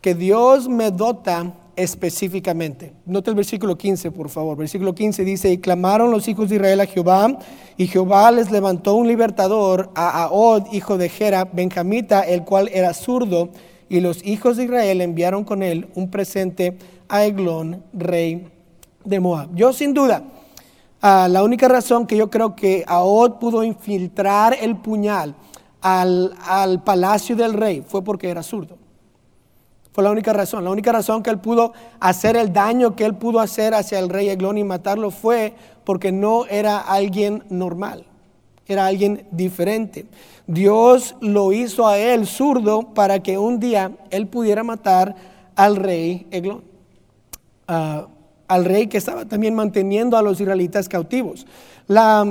que 0.00 0.16
Dios 0.16 0.68
me 0.68 0.90
dota 0.90 1.54
específicamente. 1.76 2.92
Note 3.06 3.30
el 3.30 3.36
versículo 3.36 3.78
15, 3.78 4.10
por 4.10 4.28
favor. 4.28 4.56
Versículo 4.56 4.92
15 4.92 5.24
dice, 5.24 5.52
y 5.52 5.58
clamaron 5.58 6.10
los 6.10 6.26
hijos 6.26 6.48
de 6.48 6.56
Israel 6.56 6.80
a 6.80 6.86
Jehová, 6.86 7.38
y 7.76 7.86
Jehová 7.86 8.32
les 8.32 8.50
levantó 8.50 8.94
un 8.94 9.06
libertador, 9.06 9.92
a 9.94 10.24
Ahod, 10.24 10.64
hijo 10.72 10.98
de 10.98 11.08
Gera, 11.08 11.44
benjamita, 11.44 12.22
el 12.22 12.42
cual 12.42 12.70
era 12.74 12.92
zurdo, 12.92 13.50
y 13.88 14.00
los 14.00 14.26
hijos 14.26 14.56
de 14.56 14.64
Israel 14.64 15.00
enviaron 15.00 15.44
con 15.44 15.62
él 15.62 15.86
un 15.94 16.10
presente 16.10 16.76
a 17.08 17.24
Eglón, 17.24 17.84
rey 17.92 18.48
de 19.04 19.20
Moab. 19.20 19.54
Yo 19.54 19.72
sin 19.72 19.94
duda, 19.94 20.24
ah, 21.02 21.28
la 21.30 21.42
única 21.42 21.68
razón 21.68 22.06
que 22.06 22.16
yo 22.16 22.30
creo 22.30 22.54
que 22.56 22.84
Ahod 22.86 23.38
pudo 23.38 23.64
infiltrar 23.64 24.56
el 24.60 24.76
puñal 24.76 25.34
al, 25.80 26.34
al 26.46 26.82
palacio 26.82 27.36
del 27.36 27.54
rey 27.54 27.84
fue 27.86 28.02
porque 28.02 28.30
era 28.30 28.42
zurdo. 28.42 28.76
Fue 29.98 30.04
la 30.04 30.12
única 30.12 30.32
razón. 30.32 30.62
La 30.62 30.70
única 30.70 30.92
razón 30.92 31.24
que 31.24 31.30
él 31.30 31.40
pudo 31.40 31.72
hacer 31.98 32.36
el 32.36 32.52
daño 32.52 32.94
que 32.94 33.04
él 33.04 33.16
pudo 33.16 33.40
hacer 33.40 33.74
hacia 33.74 33.98
el 33.98 34.08
rey 34.08 34.28
Eglón 34.28 34.56
y 34.56 34.62
matarlo 34.62 35.10
fue 35.10 35.54
porque 35.82 36.12
no 36.12 36.46
era 36.46 36.78
alguien 36.78 37.42
normal. 37.50 38.04
Era 38.64 38.86
alguien 38.86 39.26
diferente. 39.32 40.06
Dios 40.46 41.16
lo 41.20 41.52
hizo 41.52 41.88
a 41.88 41.98
él 41.98 42.28
zurdo 42.28 42.94
para 42.94 43.24
que 43.24 43.38
un 43.38 43.58
día 43.58 43.90
él 44.10 44.28
pudiera 44.28 44.62
matar 44.62 45.16
al 45.56 45.74
rey 45.74 46.28
Eglón. 46.30 46.62
Ah, 47.66 48.06
al 48.48 48.64
rey 48.64 48.86
que 48.88 48.98
estaba 48.98 49.26
también 49.26 49.54
manteniendo 49.54 50.16
a 50.16 50.22
los 50.22 50.40
israelitas 50.40 50.88
cautivos. 50.88 51.46
La, 51.86 52.26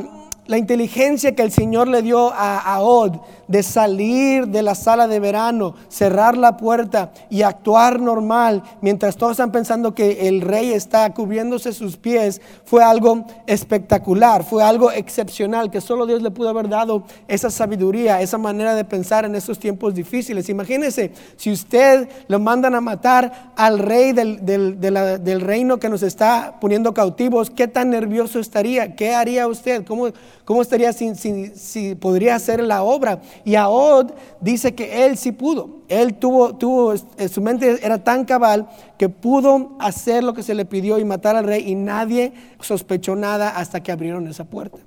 inteligencia 0.47 1.35
que 1.35 1.43
el 1.43 1.51
Señor 1.51 1.87
le 1.87 2.01
dio 2.01 2.31
a 2.33 2.57
Ahod 2.75 3.17
de 3.47 3.63
salir 3.63 4.47
de 4.47 4.61
la 4.61 4.75
sala 4.75 5.07
de 5.07 5.19
verano, 5.19 5.75
cerrar 5.87 6.37
la 6.37 6.57
puerta 6.57 7.11
y 7.29 7.41
actuar 7.41 7.99
normal, 7.99 8.63
mientras 8.81 9.15
todos 9.15 9.31
están 9.31 9.51
pensando 9.51 9.93
que 9.93 10.27
el 10.27 10.41
rey 10.41 10.71
está 10.71 11.13
cubriéndose 11.13 11.73
sus 11.73 11.97
pies, 11.97 12.41
fue 12.65 12.83
algo 12.83 13.25
espectacular, 13.45 14.43
fue 14.43 14.63
algo 14.63 14.91
excepcional, 14.91 15.71
que 15.71 15.81
solo 15.81 16.05
Dios 16.05 16.21
le 16.21 16.31
pudo 16.31 16.49
haber 16.49 16.69
dado 16.69 17.03
esa 17.27 17.49
sabiduría, 17.49 18.21
esa 18.21 18.37
manera 18.37 18.75
de 18.75 18.83
pensar 18.83 19.25
en 19.25 19.35
esos 19.35 19.59
tiempos 19.59 19.93
difíciles. 19.93 20.49
Imagínese, 20.49 21.11
si 21.35 21.51
usted 21.51 22.09
lo 22.27 22.39
mandan 22.39 22.75
a 22.75 22.81
matar 22.81 23.51
al 23.55 23.79
rey 23.79 24.13
del, 24.13 24.45
del 24.45 25.41
reino 25.41 25.77
que 25.77 25.89
nos 25.89 26.03
está 26.03 26.57
poniendo 26.59 26.93
cautivos, 26.93 27.49
¿qué 27.49 27.67
tan 27.67 27.89
nervioso 27.89 28.39
estaría? 28.39 28.95
¿Qué 28.95 29.13
haría 29.13 29.47
usted? 29.47 29.85
¿Cómo, 29.85 30.09
¿Cómo 30.45 30.61
estaría 30.61 30.93
si, 30.93 31.13
si, 31.15 31.95
podría 31.95 32.35
hacer 32.35 32.61
la 32.63 32.83
obra? 32.83 33.19
Y 33.45 33.55
Ahod 33.55 34.11
dice 34.41 34.75
que 34.75 35.05
él 35.05 35.17
sí 35.17 35.31
pudo. 35.31 35.69
Él 35.87 36.15
tuvo, 36.15 36.55
tuvo, 36.55 36.93
eh, 36.93 37.27
su 37.29 37.41
mente 37.41 37.79
era 37.85 38.03
tan 38.03 38.25
cabal 38.25 38.67
que 38.97 39.09
pudo 39.09 39.75
hacer 39.79 40.23
lo 40.23 40.33
que 40.33 40.43
se 40.43 40.53
le 40.53 40.65
pidió 40.65 40.99
y 40.99 41.05
matar 41.05 41.35
al 41.35 41.45
rey 41.45 41.63
y 41.67 41.75
nadie 41.75 42.33
sospechó 42.59 43.15
nada 43.15 43.49
hasta 43.49 43.81
que 43.81 43.91
abrieron 43.91 44.27
esa 44.27 44.43
puerta. 44.43 44.79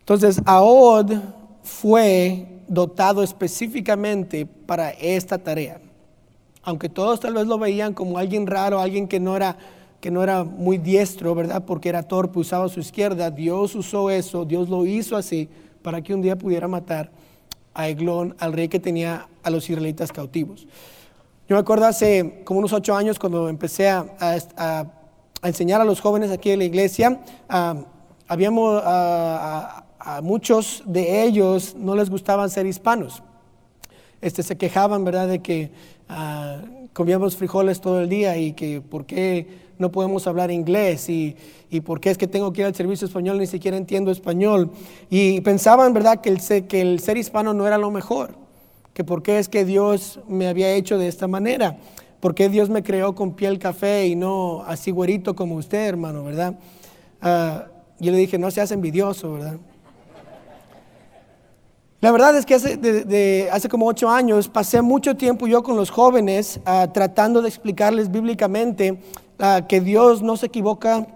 Entonces, 0.00 0.40
Ahod 0.44 1.12
fue 1.62 2.46
dotado 2.66 3.22
específicamente 3.22 4.46
para 4.46 4.90
esta 4.90 5.38
tarea. 5.38 5.80
Aunque 6.62 6.88
todos 6.88 7.20
tal 7.20 7.34
vez 7.34 7.46
lo 7.46 7.58
veían 7.58 7.94
como 7.94 8.18
alguien 8.18 8.46
raro, 8.46 8.80
alguien 8.80 9.06
que 9.08 9.20
no 9.20 9.36
era 9.36 9.56
que 10.00 10.10
no 10.10 10.22
era 10.22 10.44
muy 10.44 10.78
diestro, 10.78 11.34
¿verdad? 11.34 11.64
Porque 11.66 11.90
era 11.90 12.02
torpe, 12.02 12.38
usaba 12.38 12.68
su 12.68 12.80
izquierda. 12.80 13.30
Dios 13.30 13.74
usó 13.74 14.08
eso, 14.08 14.46
Dios 14.46 14.68
lo 14.68 14.86
hizo 14.86 15.16
así 15.16 15.48
para 15.82 16.02
que 16.02 16.14
un 16.14 16.22
día 16.22 16.36
pudiera 16.36 16.68
matar 16.68 17.10
a 17.74 17.88
Eglón, 17.88 18.34
al 18.38 18.52
rey 18.52 18.68
que 18.68 18.80
tenía 18.80 19.28
a 19.42 19.50
los 19.50 19.68
israelitas 19.68 20.12
cautivos. 20.12 20.66
Yo 21.48 21.56
me 21.56 21.60
acuerdo 21.60 21.86
hace 21.86 22.42
como 22.44 22.60
unos 22.60 22.72
ocho 22.72 22.94
años 22.94 23.18
cuando 23.18 23.48
empecé 23.48 23.88
a, 23.88 24.86
enseñar 25.42 25.80
a 25.80 25.84
los 25.84 26.00
jóvenes 26.00 26.30
aquí 26.30 26.50
en 26.50 26.58
la 26.58 26.64
iglesia, 26.64 27.20
habíamos 28.28 28.82
a, 28.84 29.84
muchos 30.22 30.82
de 30.86 31.24
ellos 31.24 31.74
no 31.76 31.94
les 31.94 32.08
gustaban 32.08 32.50
ser 32.50 32.66
hispanos. 32.66 33.22
Este, 34.20 34.42
se 34.42 34.56
quejaban, 34.56 35.04
¿verdad?, 35.04 35.28
de 35.28 35.40
que 35.40 35.70
ah, 36.08 36.60
comíamos 36.92 37.36
frijoles 37.36 37.80
todo 37.80 38.00
el 38.00 38.08
día 38.08 38.36
y 38.36 38.52
que 38.52 38.80
por 38.80 39.06
qué 39.06 39.69
no 39.80 39.90
podemos 39.90 40.26
hablar 40.26 40.50
inglés 40.50 41.08
y, 41.08 41.36
y 41.70 41.80
por 41.80 42.00
qué 42.00 42.10
es 42.10 42.18
que 42.18 42.26
tengo 42.26 42.52
que 42.52 42.60
ir 42.60 42.66
al 42.66 42.74
servicio 42.74 43.06
español, 43.06 43.38
ni 43.38 43.46
siquiera 43.46 43.76
entiendo 43.76 44.10
español. 44.10 44.70
Y 45.08 45.40
pensaban, 45.40 45.92
¿verdad?, 45.92 46.20
que 46.20 46.28
el, 46.28 46.66
que 46.68 46.80
el 46.80 47.00
ser 47.00 47.16
hispano 47.16 47.54
no 47.54 47.66
era 47.66 47.78
lo 47.78 47.90
mejor, 47.90 48.34
que 48.92 49.04
por 49.04 49.22
qué 49.22 49.38
es 49.38 49.48
que 49.48 49.64
Dios 49.64 50.20
me 50.28 50.48
había 50.48 50.72
hecho 50.72 50.98
de 50.98 51.08
esta 51.08 51.26
manera, 51.26 51.78
por 52.20 52.34
qué 52.34 52.48
Dios 52.48 52.68
me 52.68 52.82
creó 52.82 53.14
con 53.14 53.32
piel 53.34 53.58
café 53.58 54.06
y 54.06 54.14
no 54.14 54.62
así 54.66 54.90
güerito 54.90 55.34
como 55.34 55.54
usted, 55.56 55.86
hermano, 55.86 56.22
¿verdad? 56.24 56.58
Ah, 57.22 57.66
yo 57.98 58.12
le 58.12 58.18
dije, 58.18 58.38
no 58.38 58.50
seas 58.50 58.70
envidioso, 58.72 59.32
¿verdad? 59.32 59.58
La 62.02 62.12
verdad 62.12 62.34
es 62.34 62.46
que 62.46 62.54
hace, 62.54 63.50
hace 63.52 63.68
como 63.68 63.86
ocho 63.86 64.08
años 64.08 64.48
pasé 64.48 64.80
mucho 64.80 65.16
tiempo 65.16 65.46
yo 65.46 65.62
con 65.62 65.76
los 65.76 65.90
jóvenes 65.90 66.58
ah, 66.64 66.88
tratando 66.94 67.42
de 67.42 67.48
explicarles 67.48 68.10
bíblicamente 68.10 68.98
ah, 69.40 69.66
que 69.68 69.80
Dios 69.80 70.22
no 70.22 70.36
se 70.36 70.46
equivoca 70.46 71.06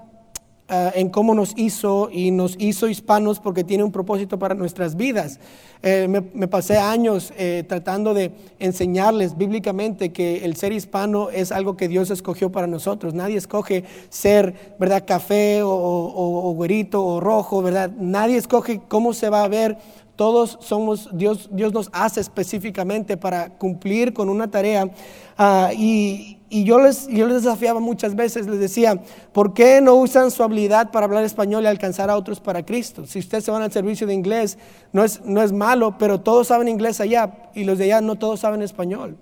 ah, 0.68 0.92
en 0.94 1.10
cómo 1.10 1.34
nos 1.34 1.52
hizo 1.56 2.08
y 2.10 2.30
nos 2.30 2.56
hizo 2.58 2.88
hispanos 2.88 3.40
porque 3.40 3.64
tiene 3.64 3.84
un 3.84 3.92
propósito 3.92 4.38
para 4.38 4.54
nuestras 4.54 4.96
vidas. 4.96 5.38
Eh, 5.82 6.08
me, 6.08 6.48
pasé 6.48 6.78
años 6.78 7.32
eh, 7.36 7.62
tratando 7.68 8.14
de 8.14 8.32
enseñarles 8.58 9.36
bíblicamente 9.36 10.12
que 10.12 10.44
el 10.44 10.56
ser 10.56 10.72
hispano 10.72 11.28
es 11.28 11.52
algo 11.52 11.76
que 11.76 11.88
Dios 11.88 12.10
escogió 12.10 12.50
para 12.50 12.66
nosotros. 12.66 13.12
Nadie 13.12 13.36
escoge 13.36 13.84
ser, 14.08 14.76
¿verdad?, 14.78 15.04
café 15.06 15.62
o, 15.62 15.70
o, 15.70 16.48
o 16.48 16.52
güerito 16.54 17.04
o 17.04 17.20
rojo, 17.20 17.60
¿verdad? 17.60 17.90
Nadie 17.98 18.38
escoge 18.38 18.80
cómo 18.88 19.12
se 19.12 19.28
va 19.28 19.44
a 19.44 19.48
ver 19.48 19.76
todos 20.16 20.58
somos, 20.60 21.08
Dios, 21.12 21.48
Dios 21.52 21.72
nos 21.72 21.90
hace 21.92 22.20
específicamente 22.20 23.16
para 23.16 23.50
cumplir 23.50 24.12
con 24.12 24.28
una 24.28 24.48
tarea. 24.48 24.88
Ah, 25.36 25.70
y, 25.76 26.38
les, 26.62 27.08
yo 27.08 27.26
les 27.26 27.42
desafiaba 27.42 27.80
muchas 27.80 28.14
veces, 28.14 28.46
les 28.46 28.60
decía, 28.60 29.00
¿por 29.32 29.54
qué 29.54 29.80
no 29.80 29.94
usan 29.96 30.30
su 30.30 30.42
habilidad 30.42 30.90
para 30.90 31.06
hablar 31.06 31.24
español 31.24 31.64
y 31.64 31.66
alcanzar 31.66 32.10
a 32.10 32.16
otros 32.16 32.40
para 32.40 32.64
Cristo? 32.64 33.06
Si 33.06 33.18
ustedes 33.18 33.44
se 33.44 33.50
van 33.50 33.62
al 33.62 33.72
servicio 33.72 34.06
de 34.06 34.14
inglés, 34.14 34.58
no 34.92 35.02
es, 35.02 35.20
no 35.24 35.42
es 35.42 35.52
malo, 35.52 35.96
pero 35.98 36.20
todos 36.20 36.48
saben 36.48 36.68
inglés 36.68 37.00
allá 37.00 37.50
y 37.54 37.64
los 37.64 37.78
de 37.78 37.84
allá 37.84 38.00
no 38.00 38.16
todos 38.16 38.40
saben 38.40 38.62
español. 38.62 39.16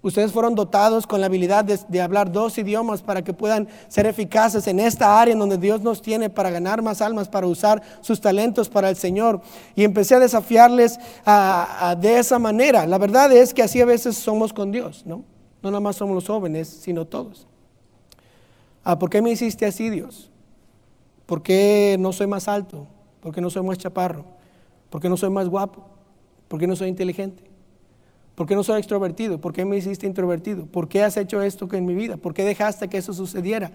Ustedes 0.00 0.30
fueron 0.30 0.54
dotados 0.54 1.08
con 1.08 1.20
la 1.20 1.26
habilidad 1.26 1.64
de, 1.64 2.00
hablar 2.00 2.30
dos 2.30 2.56
idiomas 2.56 3.02
para 3.02 3.22
que 3.22 3.32
puedan 3.32 3.68
ser 3.88 4.06
eficaces 4.06 4.68
en 4.68 4.78
esta 4.78 5.20
área 5.20 5.32
en 5.32 5.40
donde 5.40 5.58
Dios 5.58 5.80
nos 5.80 6.02
tiene 6.02 6.30
para 6.30 6.50
ganar 6.50 6.82
más 6.82 7.02
almas, 7.02 7.28
para 7.28 7.48
usar 7.48 7.82
sus 8.00 8.20
talentos 8.20 8.68
para 8.68 8.90
el 8.90 8.96
Señor. 8.96 9.40
Y 9.74 9.82
empecé 9.82 10.14
a 10.14 10.20
desafiarles 10.20 11.00
de 11.98 12.18
esa 12.18 12.38
manera. 12.38 12.86
La 12.86 12.98
verdad 12.98 13.32
es 13.32 13.52
que 13.52 13.64
así 13.64 13.80
a 13.80 13.86
veces 13.86 14.16
somos 14.16 14.52
con 14.52 14.70
Dios, 14.70 15.02
¿no? 15.04 15.24
No 15.62 15.70
nada 15.70 15.80
más 15.80 15.96
somos 15.96 16.14
los 16.14 16.26
jóvenes, 16.26 16.68
sino 16.68 17.04
todos. 17.04 17.46
Ah, 18.84 18.98
¿Por 18.98 19.10
qué 19.10 19.20
me 19.20 19.30
hiciste 19.30 19.66
así, 19.66 19.90
Dios? 19.90 20.30
¿Por 21.26 21.42
qué 21.42 21.96
no 21.98 22.12
soy 22.12 22.26
más 22.26 22.48
alto? 22.48 22.86
¿Por 23.20 23.34
qué 23.34 23.40
no 23.40 23.50
soy 23.50 23.62
más 23.62 23.78
chaparro? 23.78 24.24
¿Por 24.88 25.00
qué 25.00 25.08
no 25.08 25.16
soy 25.16 25.30
más 25.30 25.48
guapo? 25.48 25.84
¿Por 26.48 26.58
qué 26.58 26.66
no 26.66 26.76
soy 26.76 26.88
inteligente? 26.88 27.42
¿Por 28.34 28.46
qué 28.46 28.54
no 28.54 28.62
soy 28.62 28.78
extrovertido? 28.78 29.40
¿Por 29.40 29.52
qué 29.52 29.64
me 29.64 29.76
hiciste 29.76 30.06
introvertido? 30.06 30.66
¿Por 30.66 30.88
qué 30.88 31.02
has 31.02 31.16
hecho 31.16 31.42
esto 31.42 31.68
en 31.72 31.84
mi 31.84 31.94
vida? 31.94 32.16
¿Por 32.16 32.34
qué 32.34 32.44
dejaste 32.44 32.88
que 32.88 32.98
eso 32.98 33.12
sucediera? 33.12 33.72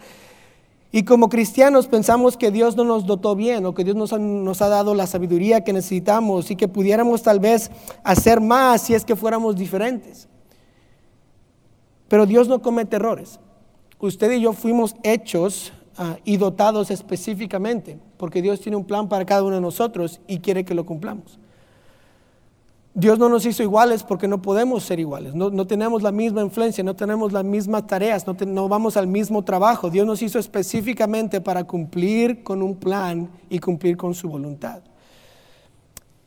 Y 0.91 1.03
como 1.03 1.27
cristianos 1.27 1.87
pensamos 1.87 2.37
que 2.37 2.49
Dios 2.49 2.77
no 2.77 2.83
nos 2.83 3.05
dotó 3.05 3.35
bien 3.35 3.65
o 3.65 3.73
que 3.73 3.83
Dios 3.83 3.95
nos 3.95 4.13
ha, 4.13 4.19
nos 4.19 4.61
ha, 4.61 4.69
dado 4.69 4.95
la 4.95 5.05
sabiduría 5.05 5.63
que 5.63 5.73
necesitamos 5.73 6.49
y 6.49 6.55
que 6.55 6.67
pudiéramos 6.67 7.23
tal 7.23 7.39
vez 7.39 7.71
hacer 8.03 8.39
más 8.41 8.83
si 8.83 8.93
es 8.93 9.03
que 9.03 9.15
fuéramos 9.15 9.55
diferentes. 9.55 10.29
Pero 12.13 12.27
Dios 12.27 12.47
no 12.47 12.61
comete 12.61 12.97
errores. 12.97 13.39
Usted 13.97 14.33
y 14.33 14.41
yo 14.41 14.53
fuimos 14.53 14.95
hechos 15.01 15.73
ah, 15.97 16.17
y 16.23 16.37
dotados 16.37 16.91
específicamente 16.91 17.97
porque 18.17 18.39
Dios 18.39 18.61
tiene 18.61 18.75
un 18.75 18.85
plan 18.85 19.09
para 19.09 19.25
cada 19.25 19.41
uno 19.41 19.55
de 19.55 19.61
nosotros 19.61 20.21
y 20.27 20.37
quiere 20.37 20.63
que 20.63 20.75
lo 20.75 20.85
cumplamos. 20.85 21.39
Dios 22.93 23.17
no 23.17 23.29
nos 23.29 23.47
hizo 23.47 23.63
iguales 23.63 24.03
porque 24.03 24.27
no 24.27 24.43
podemos 24.43 24.83
ser 24.83 24.99
iguales, 24.99 25.33
no, 25.33 25.65
tenemos 25.65 26.03
la 26.03 26.11
misma 26.11 26.43
influencia, 26.43 26.83
no 26.83 26.95
tenemos 26.95 27.33
las 27.33 27.43
mismas 27.43 27.87
tareas, 27.87 28.27
no, 28.27 28.37
no, 28.45 28.69
vamos 28.69 28.95
al 28.95 29.07
mismo 29.07 29.43
trabajo. 29.43 29.89
Dios 29.89 30.05
nos 30.05 30.21
hizo 30.21 30.37
específicamente 30.37 31.41
para 31.41 31.63
cumplir 31.63 32.43
con 32.43 32.61
un 32.61 32.75
plan 32.75 33.27
y 33.49 33.57
cumplir 33.57 33.97
con 33.97 34.13
su 34.13 34.29
voluntad. 34.29 34.83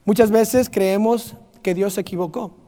Muchas 0.04 0.32
veces 0.32 0.68
creemos 0.68 1.36
que 1.62 1.74
Dios 1.74 1.94
se 1.94 2.00
equivocó. 2.00 2.65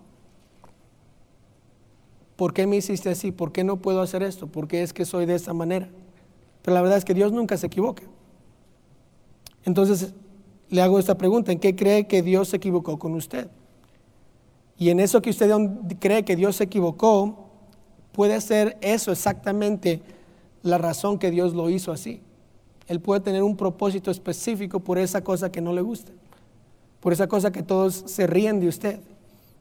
¿Por 2.38 2.54
qué 2.54 2.68
me 2.68 2.76
hiciste 2.76 3.10
así? 3.10 3.32
¿Por 3.32 3.50
qué 3.50 3.64
no 3.64 3.78
puedo 3.78 4.00
hacer 4.00 4.22
esto? 4.22 4.46
¿Por 4.46 4.68
qué 4.68 4.84
es 4.84 4.92
que 4.92 5.04
soy 5.04 5.26
de 5.26 5.34
esta 5.34 5.52
manera? 5.54 5.88
Pero 6.62 6.72
la 6.72 6.82
verdad 6.82 6.96
es 6.96 7.04
que 7.04 7.12
Dios 7.12 7.32
nunca 7.32 7.56
se 7.56 7.66
equivoca. 7.66 8.04
Entonces 9.64 10.14
le 10.68 10.80
hago 10.80 11.00
esta 11.00 11.18
pregunta, 11.18 11.50
¿en 11.50 11.58
qué 11.58 11.74
cree 11.74 12.06
que 12.06 12.22
Dios 12.22 12.50
se 12.50 12.58
equivocó 12.58 12.96
con 12.96 13.14
usted? 13.14 13.48
Y 14.76 14.90
en 14.90 15.00
eso 15.00 15.20
que 15.20 15.30
usted 15.30 15.50
cree 15.98 16.24
que 16.24 16.36
Dios 16.36 16.54
se 16.54 16.64
equivocó, 16.64 17.48
puede 18.12 18.40
ser 18.40 18.78
eso 18.82 19.10
exactamente 19.10 20.00
la 20.62 20.78
razón 20.78 21.18
que 21.18 21.32
Dios 21.32 21.54
lo 21.54 21.68
hizo 21.70 21.90
así. 21.90 22.20
Él 22.86 23.00
puede 23.00 23.20
tener 23.20 23.42
un 23.42 23.56
propósito 23.56 24.12
específico 24.12 24.78
por 24.78 24.98
esa 24.98 25.24
cosa 25.24 25.50
que 25.50 25.60
no 25.60 25.72
le 25.72 25.80
gusta, 25.80 26.12
por 27.00 27.12
esa 27.12 27.26
cosa 27.26 27.50
que 27.50 27.64
todos 27.64 28.04
se 28.06 28.28
ríen 28.28 28.60
de 28.60 28.68
usted, 28.68 29.00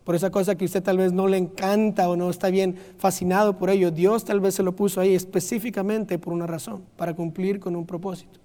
por 0.08 0.16
esa 0.16 0.30
cosa 0.30 0.56
que 0.56 0.64
usted 0.64 0.82
tal 0.82 1.00
vez 1.00 1.12
no 1.12 1.28
le 1.28 1.36
encanta 1.36 2.08
o 2.08 2.16
no 2.16 2.30
está 2.30 2.50
bien 2.50 2.78
fascinado 2.98 3.58
por 3.58 3.70
ello. 3.70 3.92
Dios 3.92 4.24
tal 4.24 4.40
vez 4.40 4.56
se 4.56 4.64
lo 4.64 4.74
puso 4.74 5.02
ahí 5.02 5.14
específicamente 5.14 6.18
por 6.18 6.32
una 6.32 6.48
razón, 6.48 6.82
para 6.96 7.14
cumplir 7.14 7.60
con 7.60 7.76
un 7.76 7.86
propósito. 7.86 8.40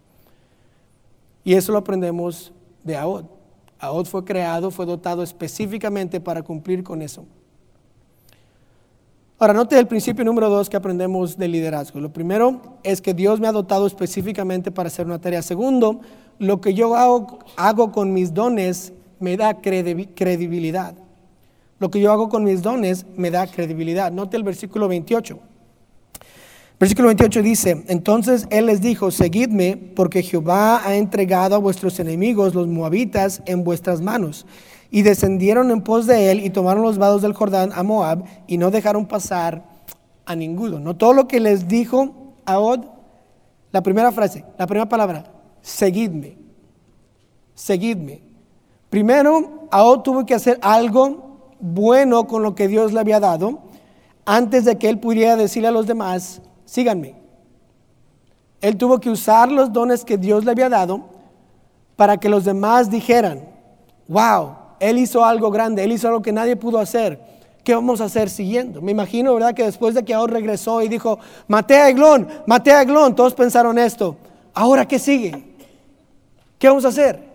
Y 1.45 1.55
eso 1.55 1.71
lo 1.71 1.79
aprendemos 1.79 2.53
de 2.83 2.97
Ahod. 2.97 3.27
Ahod 3.79 4.07
fue 4.07 4.25
creado, 4.25 4.73
fue 4.73 4.87
dotado 4.87 5.23
específicamente 5.23 6.21
para 6.21 6.43
cumplir 6.43 6.83
con 6.83 7.01
eso. 7.01 7.27
Ahora, 9.39 9.55
note 9.55 9.79
el 9.79 9.87
principio 9.87 10.25
número 10.25 10.49
dos 10.49 10.69
que 10.69 10.77
aprendemos 10.77 11.39
de 11.39 11.47
liderazgo. 11.47 12.01
Lo 12.01 12.13
primero 12.13 12.79
es 12.83 13.01
que 13.01 13.15
Dios 13.15 13.39
me 13.39 13.47
ha 13.47 13.53
dotado 13.53 13.87
específicamente 13.87 14.73
para 14.73 14.89
hacer 14.89 15.07
una 15.07 15.21
tarea. 15.21 15.43
Segundo, 15.43 16.01
lo 16.41 16.61
que 16.61 16.75
yo 16.75 16.97
hago 16.97 17.93
con 17.93 18.13
mis 18.13 18.35
dones 18.35 18.93
me 19.21 19.37
da 19.37 19.61
credibilidad. 19.61 20.97
Lo 21.83 21.91
que 21.91 21.99
yo 21.99 22.13
hago 22.13 22.29
con 22.29 22.45
mis 22.45 22.63
dones 22.63 23.07
me 23.17 23.33
da 23.33 23.49
credibilidad. 23.49 24.13
Note 24.13 24.37
el 24.37 24.45
versículo 24.45 24.87
28. 24.87 25.37
Versículo 26.79 27.09
28 27.09 27.43
dice, 27.43 27.85
entonces 27.89 28.47
él 28.51 28.67
les 28.67 28.81
dijo, 28.81 29.11
seguidme 29.11 29.77
porque 29.77 30.23
Jehová 30.23 30.87
ha 30.87 30.95
entregado 30.95 31.57
a 31.57 31.59
vuestros 31.59 31.99
enemigos, 31.99 32.55
los 32.55 32.69
moabitas, 32.69 33.43
en 33.47 33.65
vuestras 33.65 34.01
manos. 34.01 34.47
Y 34.93 35.03
descendieron 35.03 35.73
en 35.73 35.83
pos 35.83 36.07
de 36.07 36.31
él 36.31 36.47
y 36.47 36.51
tomaron 36.51 36.85
los 36.85 36.99
vados 36.99 37.21
del 37.21 37.33
Jordán 37.33 37.73
a 37.75 37.83
Moab 37.83 38.27
y 38.47 38.59
no 38.59 38.71
dejaron 38.71 39.07
pasar 39.07 39.65
a 40.25 40.37
ninguno. 40.37 40.79
No 40.79 40.97
todo 40.97 41.15
lo 41.15 41.27
que 41.27 41.41
les 41.41 41.67
dijo 41.67 42.37
a 42.47 42.61
la 43.73 43.83
primera 43.83 44.13
frase, 44.13 44.45
la 44.57 44.69
primera 44.69 44.89
palabra, 44.89 45.25
seguidme, 45.63 46.39
seguidme. 47.57 48.23
Primero, 48.89 49.67
Ahod 49.73 50.03
tuvo 50.03 50.25
que 50.25 50.35
hacer 50.37 50.61
algo 50.63 51.32
bueno 51.63 52.27
con 52.27 52.43
lo 52.43 52.55
que 52.55 52.69
Dios 52.69 52.93
le 52.93 53.01
había 53.01 53.21
dado 53.21 53.61
antes 54.27 54.65
de 54.65 54.77
que 54.77 54.89
él 54.89 54.99
pudiera 54.99 55.37
decirle 55.37 55.69
a 55.69 55.73
los 55.73 55.87
demás, 55.87 56.43
síganme. 56.65 57.15
Él 58.61 58.77
tuvo 58.77 59.01
que 59.01 59.11
usar 59.11 59.51
los 59.51 59.73
dones 59.73 60.05
que 60.05 60.19
Dios 60.19 60.45
le 60.45 60.51
había 60.51 60.69
dado 60.69 61.01
para 61.97 62.19
que 62.19 62.29
los 62.29 62.45
demás 62.45 62.91
dijeran, 62.91 63.43
wow, 64.09 64.57
Él 64.79 64.99
hizo 64.99 65.25
algo 65.25 65.51
grande, 65.51 65.83
Él 65.83 65.93
hizo 65.93 66.09
algo 66.09 66.23
que 66.23 66.33
nadie 66.33 66.57
pudo 66.57 66.79
hacer. 66.79 67.21
¿Qué 67.65 67.75
vamos 67.75 68.01
a 68.01 68.05
hacer 68.05 68.29
siguiendo? 68.29 68.81
Me 68.81 68.93
imagino, 68.93 69.35
¿verdad? 69.35 69.55
Que 69.55 69.65
después 69.65 69.95
de 69.95 70.05
que 70.05 70.15
ahora 70.15 70.35
regresó 70.35 70.83
y 70.83 70.89
dijo, 70.89 71.19
maté 71.47 71.77
a 71.77 71.89
Eglón, 71.89 72.29
maté 72.47 72.73
a 72.73 72.85
todos 73.15 73.35
pensaron 73.35 73.79
esto. 73.79 74.17
¿Ahora 74.55 74.87
qué 74.87 74.99
sigue? 74.99 75.55
¿Qué 76.59 76.69
vamos 76.69 76.85
a 76.85 76.89
hacer? 76.89 77.32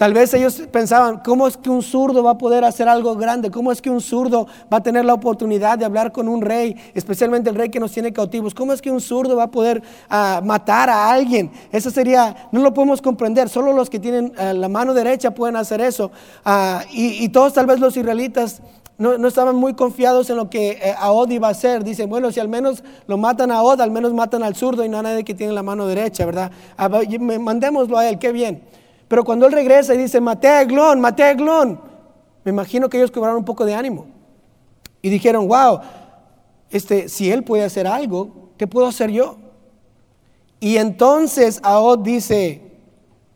Tal 0.00 0.14
vez 0.14 0.32
ellos 0.32 0.62
pensaban, 0.72 1.20
¿cómo 1.22 1.46
es 1.46 1.58
que 1.58 1.68
un 1.68 1.82
zurdo 1.82 2.22
va 2.22 2.30
a 2.30 2.38
poder 2.38 2.64
hacer 2.64 2.88
algo 2.88 3.16
grande? 3.16 3.50
¿Cómo 3.50 3.70
es 3.70 3.82
que 3.82 3.90
un 3.90 4.00
zurdo 4.00 4.46
va 4.72 4.78
a 4.78 4.82
tener 4.82 5.04
la 5.04 5.12
oportunidad 5.12 5.76
de 5.76 5.84
hablar 5.84 6.10
con 6.10 6.26
un 6.26 6.40
rey, 6.40 6.74
especialmente 6.94 7.50
el 7.50 7.56
rey 7.56 7.68
que 7.68 7.80
nos 7.80 7.92
tiene 7.92 8.10
cautivos? 8.10 8.54
¿Cómo 8.54 8.72
es 8.72 8.80
que 8.80 8.90
un 8.90 9.02
zurdo 9.02 9.36
va 9.36 9.42
a 9.42 9.50
poder 9.50 9.82
ah, 10.08 10.40
matar 10.42 10.88
a 10.88 11.10
alguien? 11.10 11.50
Eso 11.70 11.90
sería, 11.90 12.48
no 12.50 12.62
lo 12.62 12.72
podemos 12.72 13.02
comprender, 13.02 13.50
solo 13.50 13.74
los 13.74 13.90
que 13.90 13.98
tienen 13.98 14.32
ah, 14.38 14.54
la 14.54 14.70
mano 14.70 14.94
derecha 14.94 15.32
pueden 15.32 15.54
hacer 15.56 15.82
eso. 15.82 16.10
Ah, 16.46 16.82
y, 16.90 17.28
todos 17.28 17.52
tal 17.52 17.66
vez 17.66 17.78
los 17.78 17.94
israelitas 17.94 18.62
no, 18.96 19.28
estaban 19.28 19.56
muy 19.56 19.74
confiados 19.74 20.30
en 20.30 20.36
lo 20.36 20.48
que 20.48 20.78
eh, 20.82 20.94
Ahod 20.98 21.28
iba 21.28 21.48
a 21.48 21.50
hacer. 21.50 21.84
Dicen, 21.84 22.08
bueno, 22.08 22.32
si 22.32 22.40
al 22.40 22.48
menos 22.48 22.82
lo 23.06 23.18
matan 23.18 23.50
a 23.50 23.56
Ahod, 23.56 23.82
al 23.82 23.90
menos 23.90 24.14
matan 24.14 24.44
al 24.44 24.56
zurdo 24.56 24.82
y 24.82 24.88
no 24.88 24.96
a 24.96 25.02
nadie 25.02 25.24
que 25.24 25.34
tiene 25.34 25.52
la 25.52 25.62
mano 25.62 25.86
derecha, 25.86 26.24
¿verdad? 26.24 26.50
mandémoslo 27.18 27.98
a 27.98 28.08
él, 28.08 28.18
qué 28.18 28.32
bien. 28.32 28.62
Pero 29.10 29.24
cuando 29.24 29.44
él 29.44 29.52
regresa 29.52 29.94
y 29.94 29.98
dice, 29.98 30.22
maté 30.22 30.48
a 30.48 30.62
Eglón, 30.62 31.02
maté 31.02 31.24
a 31.24 31.32
Eglón, 31.32 31.78
me 32.44 32.50
imagino 32.50 32.88
que 32.88 32.96
ellos 32.96 33.10
cobraron 33.10 33.40
un 33.40 33.44
poco 33.44 33.66
de 33.66 33.74
ánimo. 33.74 34.06
Y 35.02 35.10
dijeron, 35.10 35.46
wow, 35.46 35.80
este, 36.70 37.10
si 37.10 37.30
él 37.30 37.44
puede 37.44 37.64
hacer 37.64 37.86
algo, 37.86 38.40
¿Qué 38.60 38.66
puedo 38.66 38.86
hacer 38.86 39.10
yo? 39.10 39.38
Y 40.60 40.76
entonces 40.76 41.60
Ahod 41.62 42.00
dice, 42.00 42.60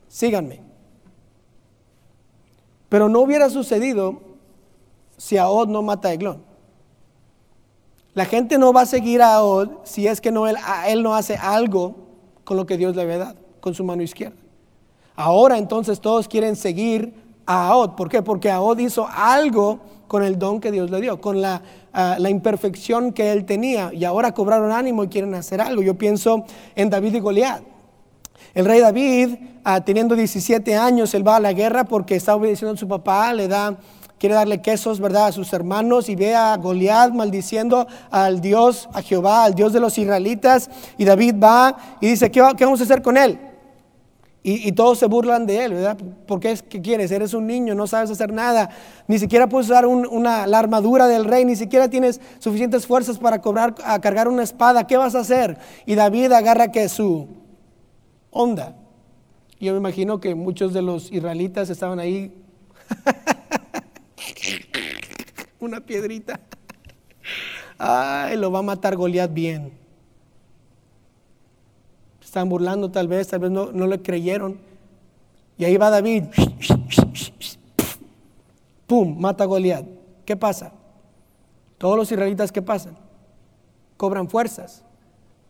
síganme. 0.07 0.61
Pero 2.91 3.09
no 3.09 3.21
hubiera 3.21 3.49
sucedido 3.49 4.21
si 5.17 5.39
Ahod 5.39 5.69
no 5.69 5.81
mata 5.81 6.09
a 6.09 6.13
Eglón. 6.13 6.43
La 8.13 8.27
gente 8.27 8.59
no 8.59 8.75
va 8.75 8.83
a 8.83 8.87
seguir 8.87 9.23
a 9.23 9.37
Ahod 9.37 9.71
si 9.85 10.07
es 10.07 10.21
que 10.21 10.31
no, 10.31 10.47
él, 10.47 10.57
él 10.89 11.03
no 11.03 11.15
hace 11.15 11.37
algo 11.37 11.95
con 12.45 12.59
lo 12.59 12.67
que 12.67 12.77
Dios 12.77 12.95
le 12.95 13.01
había 13.01 13.17
dado, 13.17 13.37
con 13.63 13.73
su 13.73 13.83
mano 13.83 14.03
izquierda. 14.03 14.37
Ahora 15.17 15.59
entonces 15.59 16.01
todos 16.01 16.27
quieren 16.29 16.57
seguir 16.57 17.15
a 17.47 17.69
Ahod. 17.69 17.91
¿Por 17.91 18.09
qué? 18.09 18.23
Porque 18.23 18.51
Ahod 18.51 18.79
hizo 18.79 19.07
algo 19.09 19.81
con 20.09 20.23
el 20.23 20.39
don 20.39 20.61
que 20.61 20.71
Dios 20.71 20.91
le 20.91 21.01
dio, 21.01 21.21
con 21.21 21.41
la, 21.41 21.63
ah, 21.93 22.17
imperfección 22.29 23.13
que 23.13 23.33
él 23.33 23.45
tenía. 23.45 23.93
Y 23.93 24.05
ahora 24.05 24.33
cobraron 24.33 24.73
ánimo 24.73 25.05
y 25.05 25.09
quieren 25.09 25.35
hacer 25.35 25.61
algo. 25.61 25.83
Yo 25.83 25.95
pienso 25.95 26.45
en 26.75 26.91
David 26.91 27.15
y 27.15 27.21
Goliat. 27.21 27.63
El 28.55 28.65
rey 28.65 28.81
David, 28.81 29.37
ah, 29.65 29.81
teniendo 29.85 30.15
17 30.15 30.77
años, 30.77 31.15
él 31.15 31.27
va 31.27 31.37
a 31.37 31.41
la 31.41 31.53
guerra 31.53 31.85
porque 31.85 32.17
está 32.17 32.35
obedeciendo 32.35 32.75
a 32.75 32.77
su 32.77 32.87
papá, 32.87 33.33
le 33.33 33.49
da, 33.49 33.77
quiere 34.19 34.35
darle 34.35 34.63
quesos, 34.63 35.01
¿verdad?, 35.01 35.27
a 35.29 35.33
sus 35.33 35.53
hermanos 35.53 36.09
y 36.09 36.17
ve 36.17 36.35
a 36.35 36.57
Goliat 36.57 37.13
maldiciendo 37.13 37.87
al 38.11 38.41
Dios, 38.41 38.89
a 38.93 39.03
Jehová, 39.03 39.45
al 39.45 39.55
Dios 39.55 39.73
de 39.73 39.81
los 39.81 39.97
israelitas. 39.99 40.71
Y 40.99 41.05
David 41.05 41.37
va 41.43 41.77
y 42.01 42.09
dice, 42.09 42.31
¿qué, 42.31 42.41
qué 42.57 42.65
vamos 42.65 42.81
a 42.81 42.85
hacer 42.85 43.03
con 43.03 43.17
él? 43.17 43.54
Y, 44.47 44.73
todos 44.73 44.99
se 44.99 45.07
burlan 45.07 45.47
de 45.47 45.65
él, 45.65 45.73
¿verdad? 45.73 45.97
Porque 46.27 46.51
es 46.51 46.63
que 46.63 46.83
quieres, 46.83 47.11
eres 47.11 47.33
un 47.33 47.47
niño, 47.47 47.75
no 47.75 47.87
sabes 47.87 48.11
hacer 48.11 48.31
nada, 48.31 48.69
ni 49.09 49.19
siquiera 49.19 49.49
puedes 49.49 49.71
usar 49.71 49.87
una, 49.87 50.47
la 50.47 50.59
armadura 50.59 51.07
del 51.07 51.25
rey, 51.25 51.47
ni 51.47 51.57
siquiera 51.57 51.89
tienes 51.89 52.21
suficientes 52.41 52.87
fuerzas 52.87 53.17
para 53.17 53.41
cobrar, 53.41 53.75
a 53.83 53.99
cargar 54.03 54.29
una 54.29 54.43
espada, 54.43 54.87
¿qué 54.87 54.99
vas 54.99 55.15
a 55.15 55.21
hacer? 55.21 55.57
Y 55.87 55.95
David 55.95 56.31
agarra 56.33 56.71
que 56.71 56.91
su 56.91 57.27
onda. 58.31 58.77
Yo 59.59 59.73
me 59.73 59.79
imagino 59.79 60.21
que 60.21 60.35
muchos 60.35 60.75
de 60.75 60.83
los 60.83 61.11
israelitas 61.11 61.71
estaban 61.71 61.99
ahí, 61.99 62.31
una 65.59 65.81
piedrita, 65.81 66.39
ay, 67.79 68.37
lo 68.37 68.53
va 68.53 68.59
a 68.59 68.63
matar 68.63 68.95
Goliat 68.95 69.33
bien 69.33 69.84
estaban 72.35 72.49
burlando 72.49 72.91
tal 72.91 73.07
vez, 73.07 73.29
tal 73.29 73.39
vez 73.39 73.51
no, 73.53 73.71
no 73.71 73.87
le 73.87 74.03
creyeron. 74.03 74.59
Y 75.57 75.65
ahí 75.65 75.77
va 75.77 75.89
David, 75.89 76.25
¡pum!, 78.89 79.17
mata 79.21 79.45
a 79.45 79.47
Goliat. 79.47 79.85
¿Qué 80.25 80.37
pasa? 80.37 80.73
Todos 81.79 81.97
los 81.97 82.11
israelitas, 82.11 82.51
¿qué 82.51 82.61
pasan? 82.61 82.97
Cobran 83.97 84.29
fuerzas, 84.29 84.83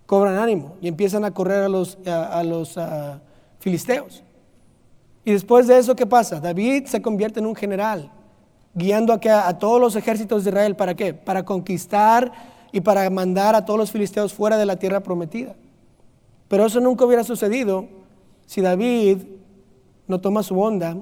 cobran 0.04 0.36
ánimo 0.36 0.76
y 0.82 0.88
empiezan 0.88 1.24
a 1.24 1.30
correr 1.30 1.62
a 1.62 1.70
los, 1.70 1.96
a, 2.06 2.42
los 2.42 2.78
filisteos. 3.60 4.22
Y 5.24 5.32
después 5.32 5.66
de 5.66 5.78
eso, 5.78 5.96
¿qué 5.96 6.04
pasa? 6.04 6.38
David 6.38 6.84
se 6.84 7.00
convierte 7.00 7.40
en 7.40 7.46
un 7.46 7.54
general, 7.54 8.10
guiando 8.74 9.14
a, 9.14 9.48
a 9.48 9.58
todos 9.58 9.80
los 9.80 9.96
ejércitos 9.96 10.44
de 10.44 10.50
Israel. 10.50 10.76
¿Para 10.76 10.94
qué? 10.94 11.14
Para 11.14 11.46
conquistar 11.46 12.30
y 12.72 12.82
para 12.82 13.08
mandar 13.08 13.54
a 13.54 13.64
todos 13.64 13.80
los 13.80 13.90
filisteos 13.90 14.34
fuera 14.34 14.58
de 14.58 14.66
la 14.66 14.76
tierra 14.76 15.00
prometida. 15.00 15.54
Pero 16.54 16.66
eso 16.66 16.78
nunca 16.78 17.04
hubiera 17.04 17.24
sucedido 17.24 17.86
si 18.46 18.60
David 18.60 19.18
no 20.06 20.20
toma 20.20 20.44
su 20.44 20.56
onda 20.60 20.96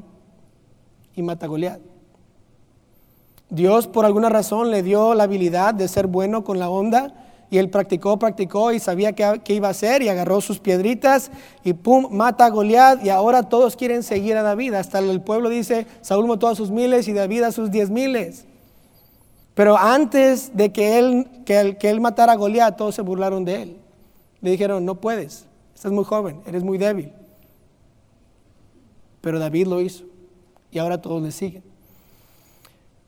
y 1.15 1.21
mata 1.21 1.45
a 1.45 1.49
Goliat. 1.51 1.79
Dios 3.51 3.87
por 3.87 4.07
alguna 4.07 4.31
razón 4.31 4.71
le 4.71 4.83
dio 4.83 5.13
la 5.13 5.25
habilidad 5.25 5.75
de 5.75 5.89
ser 5.89 6.07
bueno 6.07 6.43
con 6.43 6.59
la 6.59 6.71
onda 6.71 7.13
y 7.51 7.59
él 7.59 7.69
practicó, 7.69 8.19
practicó 8.19 8.73
y 8.73 8.79
sabía 8.79 9.13
qué, 9.13 9.53
iba 9.53 9.69
a 9.69 9.73
hacer 9.73 10.01
y 10.01 10.09
agarró 10.09 10.41
sus 10.41 10.59
piedritas 10.59 11.31
y 11.63 11.75
pum, 11.75 12.09
mata 12.11 12.47
a 12.47 12.49
Goliat 12.49 13.05
y 13.05 13.11
ahora 13.11 13.43
todos 13.43 13.77
quieren 13.77 14.03
seguir 14.03 14.39
a 14.39 14.43
David. 14.43 14.73
Hasta 14.73 15.01
el 15.01 15.21
pueblo 15.21 15.51
dice, 15.51 15.87
Saúl 16.01 16.29
mató 16.29 16.49
a 16.49 16.55
sus 16.55 16.71
miles 16.71 17.09
y 17.09 17.13
David 17.13 17.43
a 17.43 17.53
sus 17.53 17.71
diez 17.71 17.91
miles. 17.91 18.47
Pero 19.53 19.77
antes 19.77 20.57
de 20.57 20.73
que 20.73 20.99
él, 20.99 21.29
que 21.45 21.77
que 21.79 21.91
él 21.91 22.01
matara 22.01 22.33
a 22.33 22.37
Goliat, 22.37 22.75
todos 22.79 22.95
se 22.95 23.03
burlaron 23.03 23.45
de 23.45 23.63
él. 23.65 23.82
Le 24.43 24.51
dijeron, 24.51 24.85
no 24.85 25.01
puedes, 25.01 25.47
estás 25.75 25.93
muy 25.93 26.05
joven, 26.05 26.41
eres 26.47 26.63
muy 26.63 26.77
débil. 26.77 27.13
Pero 29.21 29.39
David 29.39 29.69
lo 29.69 29.81
hizo 29.81 30.05
y 30.71 30.79
ahora 30.79 31.01
todos 31.01 31.23
le 31.23 31.33
siguen. 31.33 31.63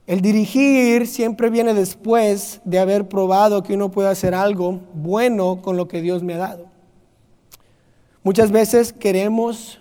El 0.06 0.20
dirigir 0.20 1.06
siempre 1.06 1.48
viene 1.48 1.72
después 1.72 2.60
de 2.64 2.78
haber 2.78 3.08
probado 3.08 3.62
que 3.62 3.74
uno 3.74 3.90
puede 3.90 4.08
hacer 4.08 4.34
algo 4.34 4.80
bueno 4.92 5.62
con 5.62 5.76
lo 5.76 5.88
que 5.88 6.02
Dios 6.02 6.22
me 6.22 6.34
ha 6.34 6.38
dado. 6.38 6.66
Muchas 8.22 8.50
veces 8.50 8.92
queremos, 8.92 9.80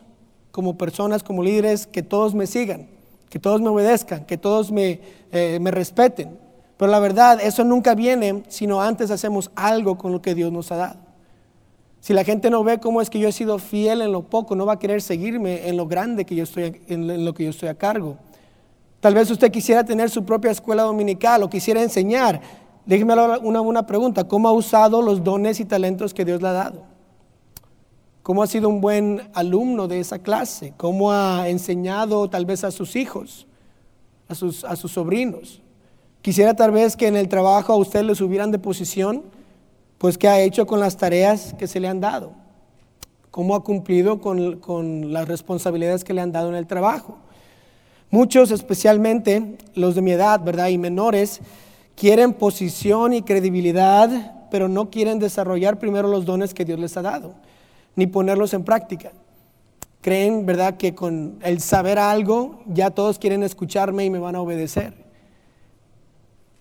como 0.52 0.78
personas, 0.78 1.24
como 1.24 1.44
líderes, 1.44 1.88
que 1.88 2.04
todos 2.04 2.34
me 2.34 2.48
sigan, 2.48 2.88
que 3.30 3.38
todos 3.38 3.62
me 3.62 3.70
obedezcan, 3.70 4.26
que 4.26 4.38
todos 4.38 4.72
me, 4.72 5.02
eh, 5.32 5.60
me 5.62 5.72
respeten. 5.72 6.40
Pero 6.78 6.90
la 6.90 7.00
verdad, 7.00 7.40
eso 7.42 7.64
nunca 7.64 7.94
viene 7.94 8.44
sino 8.48 8.82
antes 8.82 9.12
hacemos 9.12 9.52
algo 9.56 9.98
con 9.98 10.12
lo 10.14 10.22
que 10.22 10.36
Dios 10.36 10.52
nos 10.52 10.72
ha 10.72 10.78
dado. 10.78 11.13
Si 12.04 12.12
la 12.12 12.26
gente 12.26 12.50
no 12.50 12.66
ve 12.66 12.82
cómo 12.82 13.00
es 13.00 13.10
que 13.10 13.18
yo 13.18 13.30
he 13.30 13.32
sido 13.32 13.58
fiel 13.60 14.02
en 14.02 14.12
lo 14.12 14.24
poco, 14.24 14.58
no 14.58 14.66
va 14.66 14.74
a 14.74 14.78
querer 14.80 15.02
seguirme 15.02 15.70
en 15.70 15.78
lo 15.78 15.88
grande 15.88 16.26
que 16.26 16.36
yo 16.36 16.44
estoy, 16.44 16.82
en 16.90 17.24
lo 17.24 17.34
que 17.34 17.46
yo 17.46 17.52
estoy 17.52 17.70
a 17.70 17.76
cargo. 17.76 18.18
Tal 19.00 19.14
vez 19.14 19.32
usted 19.32 19.50
quisiera 19.50 19.86
tener 19.86 20.10
su 20.10 20.26
propia 20.26 20.52
escuela 20.52 20.84
dominical 20.84 21.44
o 21.44 21.50
quisiera 21.50 21.82
enseñar. 21.82 22.42
Déjeme 22.86 23.14
una, 23.14 23.62
una 23.62 23.86
pregunta. 23.86 24.28
¿Cómo 24.28 24.50
ha 24.50 24.52
usado 24.52 25.02
los 25.02 25.24
dones 25.24 25.62
y 25.62 25.66
talentos 25.66 26.14
que 26.14 26.26
Dios 26.26 26.42
le 26.42 26.50
ha 26.50 26.52
dado? 26.52 26.84
¿Cómo 28.22 28.44
ha 28.44 28.48
sido 28.48 28.68
un 28.68 28.82
buen 28.82 29.22
alumno 29.34 29.88
de 29.88 30.02
esa 30.02 30.20
clase? 30.20 30.74
¿Cómo 30.76 31.14
ha 31.14 31.48
enseñado 31.48 32.30
tal 32.30 32.46
vez 32.46 32.66
a 32.66 32.72
sus 32.72 32.98
hijos, 32.98 33.48
a 34.28 34.36
sus, 34.36 34.66
a 34.66 34.76
sus 34.76 34.92
sobrinos? 34.92 35.62
Quisiera 36.22 36.54
tal 36.54 36.72
vez 36.72 36.98
que 36.98 37.08
en 37.08 37.16
el 37.16 37.30
trabajo 37.30 37.72
a 37.72 37.78
usted 37.78 38.04
le 38.04 38.14
subieran 38.14 38.52
de 38.52 38.60
posición 38.60 39.24
pues 40.04 40.18
qué 40.18 40.28
ha 40.28 40.42
hecho 40.42 40.68
con 40.68 40.82
las 40.82 40.98
tareas 40.98 41.54
que 41.58 41.66
se 41.66 41.80
le 41.80 41.88
han 41.88 42.02
dado, 42.02 42.34
cómo 43.32 43.56
ha 43.56 43.64
cumplido 43.64 44.20
con, 44.20 45.14
las 45.14 45.30
responsabilidades 45.30 46.04
que 46.04 46.14
le 46.14 46.20
han 46.20 46.34
dado 46.34 46.50
en 46.50 46.56
el 46.56 46.68
trabajo. 46.68 47.20
Muchos, 48.12 48.52
especialmente 48.52 49.56
los 49.76 49.96
de 49.96 50.02
mi 50.02 50.12
edad, 50.12 50.42
¿verdad? 50.44 50.68
Y 50.68 50.78
menores, 50.78 51.40
quieren 51.96 52.34
posición 52.34 53.14
y 53.14 53.22
credibilidad, 53.22 54.50
pero 54.52 54.68
no 54.68 54.90
quieren 54.90 55.20
desarrollar 55.20 55.80
primero 55.80 56.10
los 56.10 56.26
dones 56.26 56.54
que 56.54 56.66
Dios 56.66 56.80
les 56.80 56.98
ha 56.98 57.02
dado, 57.02 57.36
ni 57.96 58.06
ponerlos 58.06 58.54
en 58.54 58.66
práctica. 58.66 59.14
Creen, 60.02 60.46
¿verdad?, 60.46 60.76
que 60.76 60.94
con 60.94 61.40
el 61.44 61.62
saber 61.62 61.98
algo 61.98 62.62
ya 62.68 62.92
todos 62.92 63.20
quieren 63.20 63.42
escucharme 63.42 64.04
y 64.04 64.10
me 64.10 64.20
van 64.20 64.36
a 64.36 64.42
obedecer. 64.42 65.03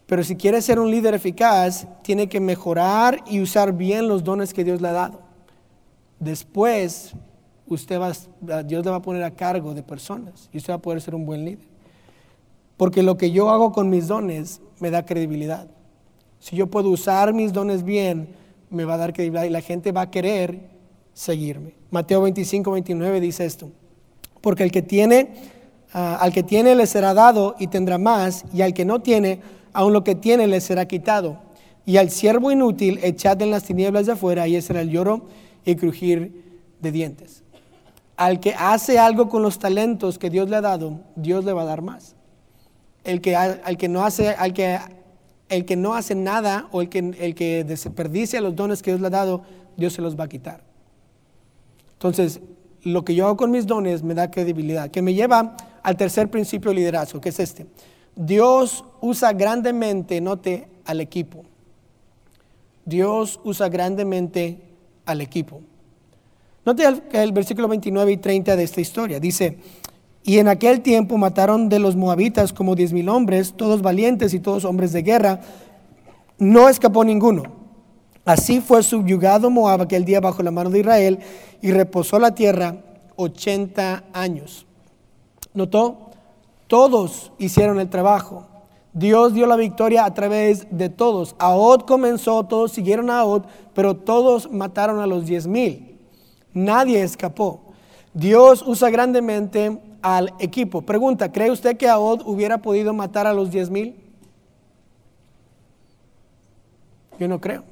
Pero 0.06 0.24
si 0.24 0.36
quiere 0.36 0.60
ser 0.60 0.78
un 0.78 0.90
líder 0.90 1.14
eficaz, 1.14 1.86
tiene 2.02 2.28
que 2.28 2.40
mejorar 2.40 3.22
y 3.26 3.40
usar 3.40 3.72
bien 3.72 4.08
los 4.08 4.24
dones 4.24 4.52
que 4.52 4.64
Dios 4.64 4.80
le 4.80 4.88
ha 4.88 4.92
dado. 4.92 5.20
Después, 6.18 7.14
usted 7.66 7.98
va, 8.00 8.12
Dios 8.62 8.84
le 8.84 8.90
va 8.90 8.98
a 8.98 9.02
poner 9.02 9.22
a 9.22 9.30
cargo 9.30 9.74
de 9.74 9.82
personas 9.82 10.48
y 10.52 10.58
usted 10.58 10.72
va 10.72 10.76
a 10.76 10.82
poder 10.82 11.00
ser 11.00 11.14
un 11.14 11.24
buen 11.24 11.44
líder. 11.44 11.66
Porque 12.76 13.02
lo 13.02 13.16
que 13.16 13.30
yo 13.30 13.50
hago 13.50 13.72
con 13.72 13.90
mis 13.90 14.08
dones 14.08 14.60
me 14.80 14.90
da 14.90 15.04
credibilidad. 15.04 15.68
Si 16.40 16.56
yo 16.56 16.66
puedo 16.66 16.90
usar 16.90 17.32
mis 17.32 17.52
dones 17.52 17.84
bien, 17.84 18.28
me 18.70 18.84
va 18.84 18.94
a 18.94 18.98
dar 18.98 19.12
credibilidad 19.12 19.44
y 19.44 19.50
la 19.50 19.60
gente 19.60 19.92
va 19.92 20.02
a 20.02 20.10
querer 20.10 20.60
seguirme. 21.14 21.74
Mateo 21.90 22.22
25, 22.22 22.70
29 22.72 23.20
dice 23.20 23.44
esto. 23.44 23.70
Porque 24.40 24.64
el 24.64 24.72
que 24.72 24.82
tiene, 24.82 25.34
ah, 25.92 26.16
al 26.20 26.32
que 26.32 26.42
tiene 26.42 26.74
le 26.74 26.86
será 26.86 27.14
dado 27.14 27.54
y 27.58 27.68
tendrá 27.68 27.98
más, 27.98 28.44
y 28.52 28.62
al 28.62 28.74
que 28.74 28.84
no 28.84 29.00
tiene, 29.00 29.40
aun 29.72 29.92
lo 29.92 30.04
que 30.04 30.14
tiene 30.14 30.46
le 30.46 30.60
será 30.60 30.86
quitado. 30.86 31.38
Y 31.84 31.96
al 31.96 32.10
siervo 32.10 32.52
inútil 32.52 33.00
echad 33.02 33.40
en 33.42 33.50
las 33.50 33.64
tinieblas 33.64 34.06
de 34.06 34.12
afuera, 34.12 34.46
y 34.46 34.56
ese 34.56 34.68
será 34.68 34.80
el 34.82 34.90
lloro 34.90 35.26
y 35.64 35.74
crujir 35.76 36.60
de 36.80 36.92
dientes. 36.92 37.42
Al 38.16 38.40
que 38.40 38.54
hace 38.54 38.98
algo 38.98 39.28
con 39.28 39.42
los 39.42 39.58
talentos 39.58 40.18
que 40.18 40.30
Dios 40.30 40.48
le 40.48 40.56
ha 40.56 40.60
dado, 40.60 41.00
Dios 41.16 41.44
le 41.44 41.52
va 41.52 41.62
a 41.62 41.66
dar 41.66 41.82
más. 41.82 42.14
El 43.04 43.20
que, 43.20 43.34
al 43.34 43.76
que 43.76 43.88
no 43.88 44.04
hace, 44.04 44.28
al 44.30 44.52
que, 44.52 44.78
el 45.48 45.64
que 45.64 45.76
no 45.76 45.94
hace 45.94 46.14
nada 46.14 46.68
o 46.70 46.82
el 46.82 46.88
que, 46.88 46.98
el 46.98 47.34
que 47.34 47.64
desperdicia 47.64 48.40
los 48.40 48.54
dones 48.54 48.80
que 48.82 48.92
Dios 48.92 49.00
le 49.00 49.08
ha 49.08 49.10
dado, 49.10 49.42
Dios 49.76 49.92
se 49.94 50.02
los 50.02 50.18
va 50.18 50.24
a 50.24 50.28
quitar. 50.28 50.62
Entonces, 51.94 52.40
lo 52.82 53.04
que 53.04 53.14
yo 53.14 53.26
hago 53.26 53.36
con 53.36 53.50
mis 53.50 53.66
dones 53.66 54.02
me 54.02 54.14
da 54.14 54.30
credibilidad, 54.30 54.90
que 54.90 55.02
me 55.02 55.14
lleva 55.14 55.56
al 55.82 55.96
tercer 55.96 56.30
principio 56.30 56.70
de 56.70 56.76
liderazgo, 56.76 57.20
que 57.20 57.30
es 57.30 57.40
este. 57.40 57.66
Dios 58.16 58.84
usa 59.00 59.32
grandemente, 59.32 60.20
note, 60.20 60.68
al 60.84 61.00
equipo. 61.00 61.44
Dios 62.84 63.40
usa 63.44 63.68
grandemente 63.68 64.58
al 65.06 65.20
equipo. 65.20 65.60
Note 66.64 66.84
el, 67.12 67.32
versículo 67.32 67.68
29 67.68 68.12
y 68.12 68.16
30 68.16 68.56
de 68.56 68.62
esta 68.62 68.80
historia. 68.80 69.18
Dice, 69.20 69.58
y 70.22 70.38
en 70.38 70.48
aquel 70.48 70.80
tiempo 70.80 71.18
mataron 71.18 71.68
de 71.68 71.78
los 71.78 71.96
moabitas 71.96 72.52
como 72.52 72.76
diez 72.76 72.92
mil 72.92 73.08
hombres, 73.08 73.54
todos 73.56 73.82
valientes 73.82 74.34
y 74.34 74.40
todos 74.40 74.64
hombres 74.64 74.92
de 74.92 75.02
guerra. 75.02 75.40
No 76.38 76.68
escapó 76.68 77.04
ninguno. 77.04 77.42
Así 78.24 78.60
fue 78.60 78.84
subyugado 78.84 79.50
Moab 79.50 79.82
aquel 79.82 80.04
día 80.04 80.20
bajo 80.20 80.42
la 80.44 80.52
mano 80.52 80.70
de 80.70 80.80
Israel 80.80 81.18
y 81.60 81.72
reposó 81.72 82.20
la 82.20 82.34
tierra 82.34 82.76
80 83.16 84.04
años. 84.12 84.64
¿Notó? 85.54 86.11
Todos 86.72 87.32
hicieron 87.36 87.78
el 87.80 87.90
trabajo. 87.90 88.46
Dios 88.94 89.34
dio 89.34 89.46
la 89.46 89.56
victoria 89.56 90.06
a 90.06 90.14
través 90.14 90.66
de 90.70 90.88
todos. 90.88 91.36
Ahod 91.38 91.82
comenzó, 91.82 92.44
todos 92.44 92.72
siguieron 92.72 93.10
a 93.10 93.18
Ahod, 93.20 93.42
pero 93.74 93.94
todos 93.94 94.50
mataron 94.50 94.98
a 94.98 95.06
los 95.06 95.26
diez 95.26 95.46
mil. 95.46 95.98
Nadie 96.54 97.02
escapó. 97.02 97.60
Dios 98.14 98.64
usa 98.66 98.88
grandemente 98.88 99.82
al 100.00 100.32
equipo. 100.38 100.80
Pregunta, 100.80 101.30
¿cree 101.30 101.50
usted 101.50 101.76
que 101.76 101.90
Ahod 101.90 102.22
hubiera 102.24 102.56
podido 102.56 102.94
matar 102.94 103.26
a 103.26 103.34
los 103.34 103.50
diez 103.50 103.68
mil? 103.68 103.94
Yo 107.18 107.28
no 107.28 107.38
creo. 107.38 107.64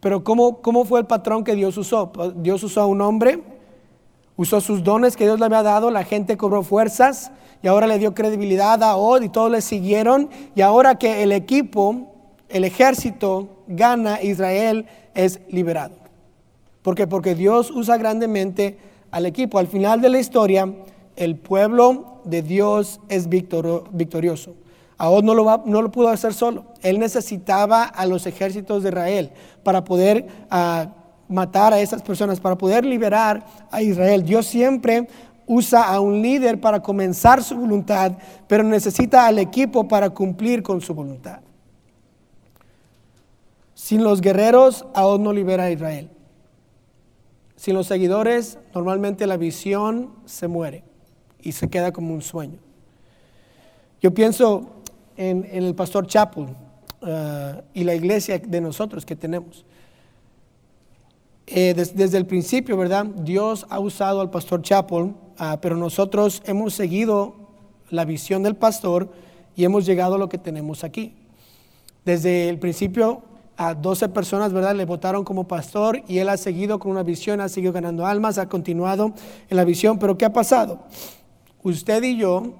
Pero 0.00 0.24
¿cómo, 0.24 0.60
¿cómo 0.62 0.84
fue 0.84 0.98
el 0.98 1.06
patrón 1.06 1.44
que 1.44 1.54
Dios 1.54 1.78
usó? 1.78 2.10
Dios 2.34 2.64
usó 2.64 2.80
a 2.80 2.86
un 2.86 3.00
hombre, 3.02 3.40
usó 4.36 4.60
sus 4.60 4.84
dones 4.84 5.16
que 5.16 5.24
Dios 5.24 5.38
le 5.38 5.46
había 5.46 5.62
dado, 5.62 5.90
la 5.90 6.04
gente 6.04 6.36
cobró 6.36 6.62
fuerzas 6.62 7.32
y 7.62 7.68
ahora 7.68 7.86
le 7.86 7.98
dio 7.98 8.14
credibilidad 8.14 8.82
a 8.82 8.96
Od 8.96 9.22
y 9.22 9.28
todos 9.28 9.50
le 9.50 9.60
siguieron. 9.60 10.28
Y 10.54 10.60
ahora 10.60 10.96
que 10.96 11.22
el 11.22 11.32
equipo, 11.32 12.14
el 12.48 12.64
ejército 12.64 13.48
gana, 13.66 14.22
Israel 14.22 14.86
es 15.14 15.40
liberado. 15.48 15.94
¿Por 16.82 16.94
qué? 16.94 17.06
Porque 17.06 17.34
Dios 17.34 17.70
usa 17.70 17.96
grandemente 17.96 18.78
al 19.10 19.26
equipo. 19.26 19.58
Al 19.58 19.66
final 19.66 20.00
de 20.00 20.10
la 20.10 20.20
historia, 20.20 20.72
el 21.16 21.36
pueblo 21.36 22.20
de 22.24 22.42
Dios 22.42 23.00
es 23.08 23.28
victorioso. 23.28 24.54
Ahod 24.98 25.24
no 25.24 25.34
lo, 25.34 25.44
va, 25.44 25.62
no 25.66 25.82
lo 25.82 25.90
pudo 25.90 26.08
hacer 26.08 26.32
solo. 26.32 26.64
Él 26.82 26.98
necesitaba 26.98 27.84
a 27.84 28.06
los 28.06 28.26
ejércitos 28.26 28.82
de 28.82 28.90
Israel 28.90 29.30
para 29.62 29.84
poder 29.84 30.26
ah, 30.50 30.88
matar 31.28 31.72
a 31.72 31.80
esas 31.80 32.02
personas, 32.02 32.40
para 32.40 32.56
poder 32.56 32.84
liberar 32.84 33.44
a 33.70 33.82
Israel. 33.82 34.24
Dios 34.24 34.46
siempre 34.46 35.08
usa 35.46 35.84
a 35.84 36.00
un 36.00 36.20
líder 36.22 36.60
para 36.60 36.82
comenzar 36.82 37.42
su 37.42 37.56
voluntad, 37.56 38.12
pero 38.46 38.62
necesita 38.62 39.26
al 39.26 39.38
equipo 39.38 39.86
para 39.86 40.10
cumplir 40.10 40.62
con 40.62 40.80
su 40.80 40.94
voluntad. 40.94 41.40
Sin 43.74 44.02
los 44.02 44.20
guerreros, 44.20 44.86
Ahod 44.94 45.20
no 45.20 45.32
libera 45.32 45.64
a 45.64 45.70
Israel. 45.70 46.10
Sin 47.56 47.74
los 47.74 47.86
seguidores, 47.86 48.58
normalmente 48.74 49.26
la 49.26 49.36
visión 49.36 50.10
se 50.24 50.48
muere 50.48 50.84
y 51.40 51.52
se 51.52 51.68
queda 51.68 51.92
como 51.92 52.12
un 52.12 52.22
sueño. 52.22 52.58
Yo 54.00 54.12
pienso 54.12 54.82
en, 55.16 55.48
el 55.50 55.74
pastor 55.74 56.06
Chapel 56.06 56.44
uh, 56.44 57.62
y 57.72 57.84
la 57.84 57.94
iglesia 57.94 58.38
de 58.38 58.60
nosotros 58.60 59.06
que 59.06 59.16
tenemos. 59.16 59.64
Eh, 61.48 61.74
desde 61.74 62.18
el 62.18 62.26
principio, 62.26 62.76
¿verdad? 62.76 63.06
Dios 63.06 63.66
ha 63.70 63.78
usado 63.78 64.20
al 64.20 64.30
pastor 64.30 64.62
Chapel, 64.62 65.02
uh, 65.04 65.58
pero 65.60 65.76
nosotros 65.76 66.42
hemos 66.44 66.74
seguido 66.74 67.34
la 67.88 68.04
visión 68.04 68.42
del 68.42 68.56
pastor 68.56 69.12
y 69.54 69.64
hemos 69.64 69.86
llegado 69.86 70.16
a 70.16 70.18
lo 70.18 70.28
que 70.28 70.38
tenemos 70.38 70.82
aquí. 70.82 71.14
Desde 72.04 72.48
el 72.48 72.58
principio 72.58 73.22
a 73.56 73.74
12 73.74 74.08
personas, 74.08 74.52
¿verdad? 74.52 74.74
Le 74.74 74.84
votaron 74.86 75.24
como 75.24 75.46
pastor 75.46 76.02
y 76.08 76.18
él 76.18 76.28
ha 76.30 76.36
seguido 76.36 76.80
con 76.80 76.90
una 76.90 77.04
visión, 77.04 77.40
ha 77.40 77.48
seguido 77.48 77.72
ganando 77.72 78.04
almas, 78.06 78.38
ha 78.38 78.48
continuado 78.48 79.12
en 79.48 79.56
la 79.56 79.64
visión. 79.64 80.00
Pero 80.00 80.18
¿qué 80.18 80.24
ha 80.24 80.32
pasado? 80.32 80.80
Usted 81.62 82.02
y 82.02 82.16
yo, 82.16 82.54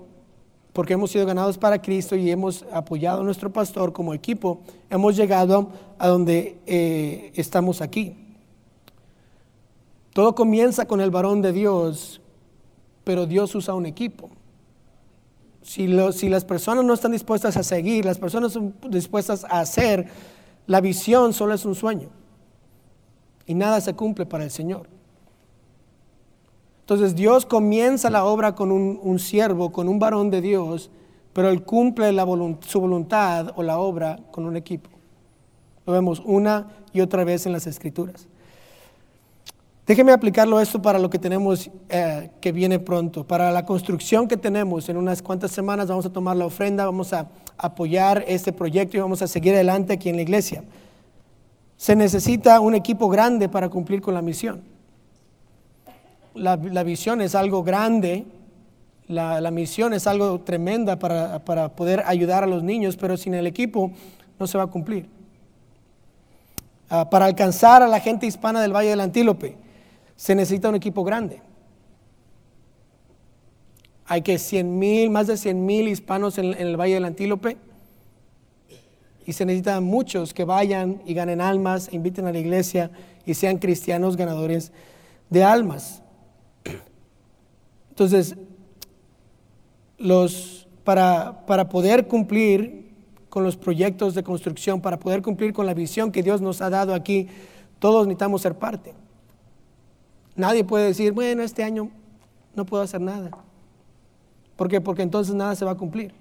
porque 0.73 0.95
hemos 0.95 1.11
sido 1.11 1.27
ganados 1.27 1.59
para 1.59 1.83
Cristo 1.83 2.15
y 2.15 2.31
hemos 2.31 2.65
apoyado 2.73 3.23
a 3.23 3.25
nuestro 3.25 3.53
pastor 3.53 3.93
como 3.93 4.15
equipo, 4.15 4.61
hemos 4.91 5.17
llegado 5.17 5.71
a 5.99 6.07
donde 6.07 6.59
eh, 6.67 7.33
estamos 7.35 7.81
aquí. 7.83 8.26
Todo 10.17 10.35
comienza 10.35 10.87
con 10.87 11.03
el 11.03 11.11
varón 11.11 11.43
de 11.43 11.53
Dios, 11.53 12.23
pero 13.05 13.27
Dios 13.27 13.55
usa 13.55 13.75
un 13.75 13.85
equipo. 13.85 14.31
Si, 15.61 15.87
las 15.87 16.45
personas 16.47 16.87
no 16.87 16.95
están 16.95 17.13
dispuestas 17.13 17.59
a 17.59 17.63
seguir, 17.63 18.07
las 18.07 18.17
personas 18.17 18.55
son 18.55 18.75
dispuestas 18.89 19.45
a 19.45 19.61
hacer, 19.61 20.09
la 20.67 20.81
visión 20.81 21.35
solo 21.35 21.53
es 21.53 21.67
un 21.67 21.75
sueño 21.75 22.09
y 23.47 23.53
nada 23.53 23.79
se 23.83 23.93
cumple 23.93 24.25
para 24.25 24.45
el 24.45 24.51
Señor. 24.51 24.89
Entonces 26.81 27.15
Dios 27.15 27.45
comienza 27.45 28.09
la 28.09 28.25
obra 28.25 28.55
con 28.55 28.73
un, 28.73 29.19
siervo, 29.19 29.71
con 29.71 29.87
un 29.87 29.99
varón 29.99 30.31
de 30.31 30.41
Dios, 30.41 30.91
pero 31.35 31.51
Él 31.51 31.63
cumple 31.63 32.11
su 32.61 32.81
voluntad 32.81 33.53
o 33.55 33.63
la 33.63 33.79
obra 33.79 34.19
con 34.31 34.47
un 34.47 34.57
equipo. 34.57 34.89
Lo 35.85 35.93
vemos 35.93 36.23
una 36.25 36.69
y 36.95 37.03
otra 37.03 37.23
vez 37.23 37.45
en 37.45 37.53
las 37.53 37.67
Escrituras. 37.67 38.29
Déjeme 39.87 40.11
aplicarlo 40.11 40.61
esto 40.61 40.83
para 40.83 40.99
lo 40.99 41.09
que 41.09 41.19
tenemos 41.19 41.71
eh, 41.89 42.31
que 42.41 42.51
viene 42.51 42.81
pronto, 42.81 43.25
para 43.25 43.53
la 43.53 43.65
construcción 43.65 44.27
que 44.27 44.37
tenemos. 44.37 44.89
En 44.89 44.97
unas 44.97 45.23
cuantas 45.23 45.53
semanas 45.53 45.87
vamos 45.87 46.05
a 46.05 46.11
tomar 46.11 46.37
la 46.37 46.45
ofrenda, 46.45 46.85
vamos 46.85 47.13
a 47.13 47.29
apoyar 47.57 48.25
este 48.27 48.53
proyecto 48.53 48.97
y 48.97 49.01
vamos 49.01 49.23
a 49.23 49.29
seguir 49.29 49.55
adelante 49.55 49.93
aquí 49.93 50.09
en 50.09 50.17
la 50.17 50.23
iglesia. 50.23 50.65
Se 51.77 51.95
necesita 51.95 52.59
un 52.59 52.75
equipo 52.75 53.09
grande 53.09 53.49
para 53.49 53.69
cumplir 53.69 54.01
con 54.01 54.15
la 54.15 54.23
misión. 54.23 54.61
La, 56.35 56.57
visión 56.57 57.21
es 57.21 57.37
algo 57.37 57.63
grande, 57.63 58.27
la, 59.07 59.51
misión 59.53 59.95
es 59.95 60.09
algo 60.09 60.41
tremenda 60.41 60.99
para, 60.99 61.45
para 61.45 61.69
poder 61.69 62.03
ayudar 62.07 62.43
a 62.43 62.47
los 62.49 62.65
niños, 62.65 62.97
pero 62.97 63.17
sin 63.17 63.35
el 63.35 63.47
equipo 63.47 63.93
no 64.39 64.49
se 64.49 64.59
va 64.59 64.65
a 64.65 64.67
cumplir. 64.67 65.09
Ah, 66.91 67.09
para 67.09 67.27
alcanzar 67.27 67.85
a 67.85 67.89
la 67.89 68.01
gente 68.01 68.27
hispana 68.27 68.61
del 68.61 68.75
Valle 68.75 68.91
del 68.91 69.01
Antílope, 69.01 69.66
se 70.17 70.35
necesita 70.35 70.71
un 70.71 70.75
equipo 70.75 71.05
grande. 71.05 71.41
Hay 74.07 74.23
que 74.23 74.39
100 74.39 74.79
mil, 74.79 75.11
más 75.11 75.27
de 75.27 75.37
100 75.37 75.67
mil 75.67 75.89
hispanos 75.89 76.39
en, 76.39 76.55
el 76.55 76.77
Valle 76.77 76.95
del 76.95 77.05
Antílope. 77.05 77.59
Y 79.27 79.33
se 79.33 79.45
necesitan 79.45 79.83
muchos 79.83 80.33
que 80.33 80.45
vayan 80.45 81.03
y 81.05 81.13
ganen 81.13 81.41
almas, 81.41 81.89
e 81.89 81.97
inviten 81.97 82.27
a 82.27 82.33
la 82.33 82.39
iglesia 82.39 82.91
y 83.27 83.35
sean 83.35 83.59
cristianos 83.59 84.17
ganadores 84.17 84.73
de 85.31 85.43
almas. 85.43 86.03
Entonces, 87.91 88.37
los, 89.99 90.69
para, 90.85 91.45
para 91.47 91.69
poder 91.69 92.07
cumplir 92.07 92.95
con 93.29 93.43
los 93.43 93.57
proyectos 93.57 94.15
de 94.15 94.23
construcción, 94.23 94.81
para 94.81 94.99
poder 94.99 95.23
cumplir 95.23 95.53
con 95.53 95.67
la 95.67 95.75
visión 95.75 96.13
que 96.13 96.23
Dios 96.23 96.41
nos 96.41 96.63
ha 96.63 96.71
dado 96.71 96.95
aquí, 96.95 97.27
todos 97.81 98.07
necesitamos 98.07 98.43
ser 98.43 98.55
parte. 98.55 98.95
Nadie 100.37 100.65
puede 100.65 100.87
decir, 100.87 101.13
bueno, 101.13 101.43
este 101.43 101.65
año 101.65 101.91
no 102.55 102.67
puedo 102.67 102.83
hacer 102.83 103.01
nada. 103.01 103.31
¿Por 104.57 104.69
qué? 104.69 104.81
Porque 104.81 105.03
entonces 105.03 105.35
nada 105.35 105.55
se 105.55 105.65
va 105.65 105.73
a 105.73 105.77
cumplir. 105.77 106.15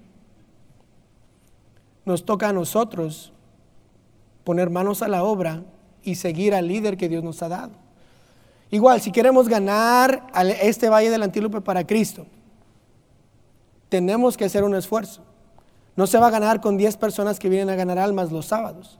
Nos 2.04 2.24
toca 2.24 2.48
a 2.48 2.52
nosotros 2.52 3.32
poner 4.44 4.70
manos 4.70 5.02
a 5.02 5.08
la 5.08 5.24
obra 5.24 5.62
y 6.02 6.14
seguir 6.14 6.54
al 6.54 6.68
líder 6.68 6.96
que 6.96 7.08
Dios 7.08 7.24
nos 7.24 7.42
ha 7.42 7.48
dado. 7.48 7.72
Igual, 8.70 9.00
si 9.00 9.12
queremos 9.12 9.48
ganar 9.48 10.26
este 10.60 10.88
Valle 10.88 11.10
del 11.10 11.22
Antílope 11.22 11.60
para 11.60 11.86
Cristo, 11.86 12.26
tenemos 13.88 14.36
que 14.36 14.44
hacer 14.44 14.64
un 14.64 14.74
esfuerzo. 14.74 15.22
No 15.94 16.06
se 16.06 16.18
va 16.18 16.28
a 16.28 16.30
ganar 16.30 16.60
con 16.60 16.76
10 16.76 16.96
personas 16.96 17.38
que 17.38 17.48
vienen 17.48 17.70
a 17.70 17.74
ganar 17.74 17.98
almas 17.98 18.30
los 18.30 18.46
sábados, 18.46 18.98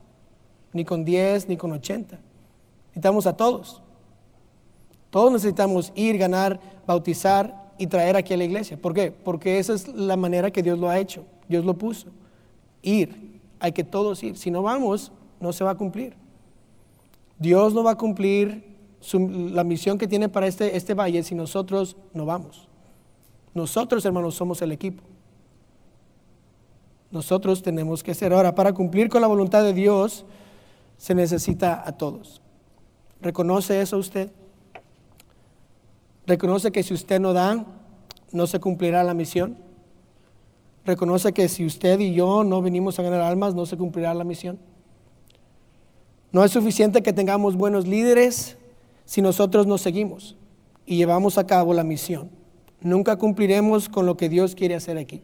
ni 0.73 0.85
con 0.85 1.05
10, 1.05 1.49
ni 1.49 1.57
con 1.57 1.73
80. 1.73 2.19
Necesitamos 2.89 3.27
a 3.27 3.37
todos. 3.37 3.83
Todos 5.17 5.33
necesitamos 5.33 5.95
ir, 5.95 6.19
ganar, 6.19 6.61
bautizar 6.87 7.73
y 7.79 7.87
traer 7.87 8.17
aquí 8.17 8.35
a 8.35 8.37
la 8.37 8.45
iglesia. 8.45 8.77
¿Por 8.77 8.93
qué? 8.93 9.11
Porque 9.11 9.59
esa 9.59 9.73
es 9.73 9.89
la 9.89 10.15
manera 10.15 10.51
que 10.51 10.63
Dios 10.63 10.79
lo 10.79 10.91
ha 10.91 10.99
hecho. 10.99 11.25
Dios 11.49 11.65
lo 11.65 11.73
puso. 11.73 12.09
Ir. 12.83 13.41
Hay 13.59 13.73
que 13.73 13.83
todos 13.83 14.23
ir. 14.23 14.37
Si 14.37 14.51
no 14.51 14.61
vamos, 14.61 15.11
no 15.41 15.55
se 15.55 15.65
va 15.65 15.71
a 15.71 15.75
cumplir. 15.75 16.13
Dios 17.39 17.73
no 17.73 17.83
va 17.83 17.93
a 17.93 17.97
cumplir 17.97 18.77
la 19.11 19.65
misión 19.65 19.97
que 19.97 20.07
tiene 20.07 20.29
para 20.29 20.49
este, 20.49 20.77
este 20.77 20.93
valle 20.93 21.23
si 21.23 21.35
nosotros 21.35 21.97
no 22.13 22.27
vamos. 22.27 22.69
Nosotros, 23.55 24.05
hermanos, 24.05 24.35
somos 24.35 24.61
el 24.61 24.71
equipo. 24.71 25.03
Nosotros 27.11 27.63
tenemos 27.63 28.03
que 28.03 28.13
ser. 28.13 28.35
Ahora, 28.35 28.55
para 28.55 28.75
cumplir 28.75 29.09
con 29.09 29.23
la 29.23 29.29
voluntad 29.29 29.63
de 29.63 29.73
Dios, 29.73 30.27
se 30.99 31.15
necesita 31.15 31.83
a 31.89 31.93
todos. 31.93 32.43
¿Reconoce 33.23 33.81
eso 33.81 33.97
usted? 33.97 34.31
Reconoce 36.27 36.73
que 36.73 36.83
si 36.83 36.93
usted 36.93 37.21
no 37.21 37.33
da, 37.33 37.65
no 38.33 38.47
se 38.47 38.59
cumplirá 38.59 39.05
la 39.05 39.15
misión. 39.15 39.57
Reconoce 40.85 41.33
que 41.33 41.49
si 41.49 41.65
usted 41.65 41.99
y 42.01 42.15
yo 42.15 42.45
no 42.45 42.63
venimos 42.63 42.99
a 42.99 43.03
ganar 43.03 43.21
almas, 43.21 43.55
no 43.55 43.67
se 43.67 43.77
cumplirá 43.77 44.15
la 44.15 44.25
misión. 44.25 44.59
No 46.33 46.45
es 46.45 46.51
suficiente 46.51 47.03
que 47.03 47.13
tengamos 47.13 47.57
buenos 47.57 47.87
líderes 47.87 48.57
si 49.05 49.23
nosotros 49.23 49.67
no 49.67 49.79
seguimos 49.79 50.37
y 50.85 50.97
llevamos 50.97 51.39
a 51.39 51.47
cabo 51.47 51.73
la 51.75 51.85
misión. 51.85 52.31
Nunca 52.81 53.17
cumpliremos 53.17 53.89
con 53.89 54.07
lo 54.07 54.17
que 54.17 54.29
Dios 54.29 54.55
quiere 54.55 54.75
hacer 54.75 54.99
aquí. 54.99 55.23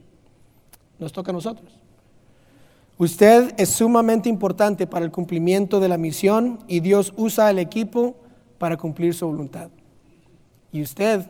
Nos 0.98 1.12
toca 1.12 1.30
a 1.30 1.34
nosotros. 1.34 1.72
Usted 2.98 3.54
es 3.56 3.68
sumamente 3.68 4.28
importante 4.28 4.86
para 4.86 5.04
el 5.04 5.10
cumplimiento 5.10 5.80
de 5.80 5.88
la 5.88 5.98
misión 5.98 6.60
y 6.68 6.80
Dios 6.80 7.12
usa 7.16 7.50
el 7.50 7.58
equipo 7.58 8.16
para 8.58 8.76
cumplir 8.76 9.14
su 9.14 9.26
voluntad. 9.26 9.70
Y 10.72 10.82
usted 10.82 11.26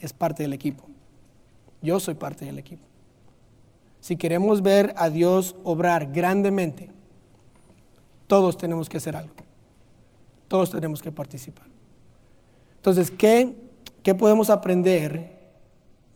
es 0.00 0.12
parte 0.12 0.44
del 0.44 0.52
equipo. 0.52 0.84
Yo 1.82 2.00
soy 2.00 2.14
parte 2.14 2.44
del 2.44 2.58
equipo. 2.58 2.84
Si 4.00 4.16
queremos 4.16 4.62
ver 4.62 4.94
a 4.96 5.10
Dios 5.10 5.56
obrar 5.64 6.12
grandemente, 6.12 6.90
todos 8.26 8.56
tenemos 8.56 8.88
que 8.88 8.98
hacer 8.98 9.16
algo. 9.16 9.34
Todos 10.48 10.70
tenemos 10.70 11.02
que 11.02 11.10
participar. 11.10 11.66
Entonces, 12.76 13.10
¿qué, 13.10 13.56
qué 14.02 14.14
podemos 14.14 14.50
aprender 14.50 15.40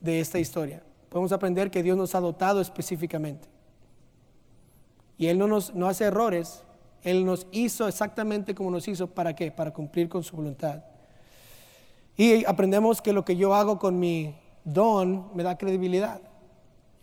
de 0.01 0.21
esta 0.21 0.39
historia? 0.39 0.83
Podemos 1.09 1.33
aprender 1.33 1.71
que 1.71 1.83
Dios 1.83 1.97
nos 1.97 2.15
ha 2.15 2.21
dotado 2.21 2.61
específicamente. 2.61 3.49
Y 5.17 5.27
Él 5.27 5.39
no, 5.39 5.49
nos, 5.49 5.75
no 5.75 5.89
hace 5.89 6.05
errores. 6.05 6.63
Él 7.03 7.25
nos 7.25 7.47
hizo 7.51 7.89
exactamente 7.89 8.55
como 8.55 8.71
nos 8.71 8.87
hizo. 8.87 9.09
¿Para 9.09 9.35
qué? 9.35 9.51
Para 9.51 9.73
cumplir 9.73 10.09
con 10.09 10.23
su 10.23 10.37
voluntad. 10.37 10.85
Y 12.19 12.45
aprendemos 12.45 13.01
que 13.01 13.13
lo 13.13 13.25
que 13.25 13.37
yo 13.37 13.55
hago 13.55 13.79
con 13.79 14.01
mi 14.01 14.35
don 14.65 15.31
me 15.35 15.45
da 15.45 15.57
credibilidad. 15.57 16.21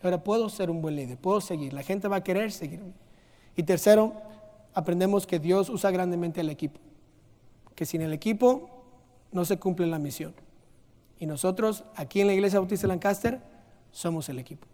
Ahora 0.04 0.22
puedo 0.24 0.50
ser 0.50 0.70
un 0.70 0.82
buen 0.82 0.98
líder, 0.98 1.18
puedo 1.18 1.40
seguir. 1.40 1.74
La 1.74 1.84
gente 1.84 2.10
va 2.10 2.18
a 2.18 2.24
querer 2.24 2.52
seguirme. 2.52 2.92
Y 3.56 3.64
tercero, 3.64 4.14
aprendemos 4.74 5.26
que 5.26 5.40
Dios 5.40 5.70
usa 5.70 5.90
grandemente 5.90 6.42
el 6.42 6.50
equipo. 6.50 6.82
Que 7.76 7.86
sin 7.86 8.02
el 8.02 8.12
equipo 8.12 8.70
no 9.32 9.46
se 9.46 9.58
cumple 9.58 9.88
la 9.88 10.00
misión. 10.00 10.34
Y 11.18 11.26
nosotros, 11.26 11.86
aquí 11.96 12.20
en 12.20 12.28
la 12.28 12.34
Iglesia 12.34 12.60
Bautista 12.60 12.86
de 12.86 12.90
Lancaster, 12.90 13.40
somos 13.92 14.28
el 14.28 14.38
equipo. 14.38 14.68